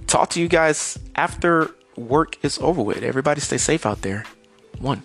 Talk 0.07 0.31
to 0.31 0.41
you 0.41 0.49
guys 0.49 0.99
after 1.17 1.75
work 1.97 2.37
is 2.45 2.59
over 2.59 2.83
with. 2.83 3.03
Everybody 3.03 3.41
stay 3.41 3.59
safe 3.59 3.87
out 3.87 4.03
there. 4.03 4.25
One. 4.79 5.03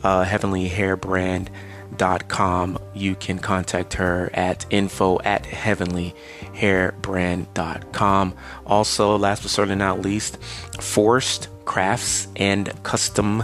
uh, 0.04 0.24
Heavenly 0.24 0.68
Hair 0.68 0.98
Brand, 0.98 1.50
Dot 1.98 2.30
com, 2.30 2.78
you 2.94 3.16
can 3.16 3.38
contact 3.38 3.96
her 3.96 4.30
at 4.34 4.66
info 4.70 5.20
at 5.26 5.44
heavenlyhairbrand.com. 5.44 8.34
Also, 8.66 9.18
last 9.18 9.42
but 9.42 9.52
certainly 9.52 9.76
not 9.76 10.02
least, 10.02 10.38
Forrest 10.80 11.50
Crafts 11.66 12.30
and 12.38 12.72
Custom 12.84 13.44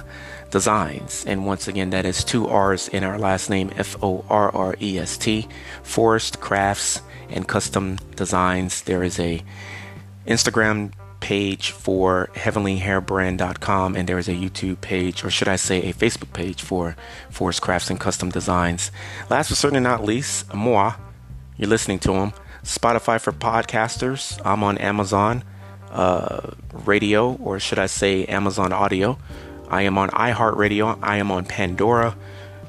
Designs. 0.50 1.26
And 1.28 1.46
once 1.46 1.68
again, 1.68 1.90
that 1.90 2.06
is 2.06 2.24
two 2.24 2.48
R's 2.48 2.88
in 2.88 3.04
our 3.04 3.20
last 3.20 3.50
name, 3.50 3.70
F 3.76 4.02
O 4.02 4.24
R 4.30 4.50
R 4.56 4.78
E 4.82 4.98
S 4.98 5.18
T. 5.18 5.46
Forrest 5.84 6.40
Crafts 6.40 7.02
and 7.30 7.46
custom 7.46 7.98
designs. 8.16 8.84
There 8.84 9.04
is 9.04 9.20
a 9.20 9.44
Instagram 10.26 10.94
page 11.28 11.72
for 11.72 12.30
heavenlyhairbrand.com 12.36 13.98
and 13.98 14.08
there 14.08 14.18
is 14.18 14.30
a 14.30 14.34
YouTube 14.34 14.80
page 14.80 15.26
or 15.26 15.30
should 15.30 15.50
I 15.50 15.58
say 15.58 15.90
a 15.90 15.94
Facebook 15.94 16.32
page 16.32 16.62
for 16.62 16.96
Forrest 17.30 17.62
Crafts 17.62 17.90
and 17.90 18.00
Custom 18.00 18.30
Designs. 18.30 18.92
Last 19.30 19.50
but 19.50 19.58
certainly 19.58 19.84
not 19.84 20.06
least, 20.06 20.54
moi, 20.54 20.94
you're 21.58 21.68
listening 21.68 22.00
to 22.00 22.14
him. 22.14 22.32
Spotify 22.64 23.20
for 23.20 23.34
podcasters. 23.34 24.40
I'm 24.46 24.64
on 24.64 24.78
Amazon 24.78 25.44
uh, 25.92 26.52
Radio 26.72 27.34
or 27.34 27.60
should 27.60 27.78
I 27.78 27.88
say 27.88 28.24
Amazon 28.28 28.72
Audio. 28.72 29.20
I 29.68 29.82
am 29.82 29.98
on 29.98 30.10
iHeartRadio. 30.12 30.98
I 31.02 31.18
am 31.18 31.30
on 31.30 31.44
Pandora. 31.44 32.16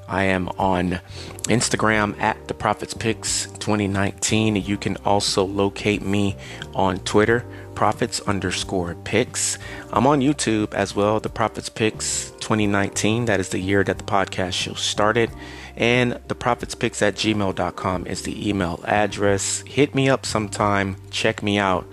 I 0.08 0.24
am 0.24 0.48
on 0.58 1.00
Instagram 1.44 2.18
at 2.18 2.48
the 2.48 2.54
Prophets 2.54 2.94
Picks 2.94 3.44
2019. 3.60 4.56
You 4.56 4.76
can 4.76 4.96
also 5.04 5.44
locate 5.44 6.02
me 6.02 6.36
on 6.74 6.98
Twitter, 7.00 7.44
Prophets 7.78 8.18
underscore 8.22 8.96
Picks. 9.04 9.56
I'm 9.92 10.04
on 10.04 10.20
YouTube 10.20 10.74
as 10.74 10.96
well, 10.96 11.20
the 11.20 11.28
Prophets 11.28 11.68
Picks 11.68 12.32
2019. 12.40 13.26
That 13.26 13.38
is 13.38 13.50
the 13.50 13.60
year 13.60 13.84
that 13.84 13.98
the 13.98 14.04
podcast 14.04 14.54
show 14.54 14.74
started. 14.74 15.30
And 15.76 16.18
the 16.26 16.34
Prophets 16.34 16.74
Picks 16.74 17.02
at 17.02 17.14
gmail.com 17.14 18.08
is 18.08 18.22
the 18.22 18.48
email 18.48 18.80
address. 18.84 19.60
Hit 19.60 19.94
me 19.94 20.08
up 20.08 20.26
sometime. 20.26 20.96
Check 21.12 21.40
me 21.40 21.60
out. 21.60 21.86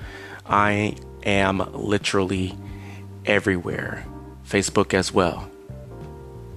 I 0.47 0.95
am 1.23 1.59
literally 1.71 2.57
everywhere. 3.27 4.07
Facebook 4.43 4.95
as 4.95 5.13
well. 5.13 5.51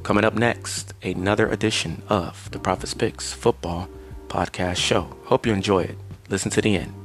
Coming 0.05 0.25
up 0.25 0.37
next, 0.37 0.95
another 1.03 1.51
edition 1.51 2.01
of 2.09 2.51
the 2.51 2.59
Prophets 2.59 2.95
Picks 2.95 3.35
Football 3.35 3.91
Podcast 4.29 4.77
Show. 4.77 5.15
Hope 5.25 5.45
you 5.45 5.53
enjoy 5.53 5.81
it. 5.81 5.99
Listen 6.31 6.51
to 6.53 6.63
the 6.63 6.77
end. 6.77 6.98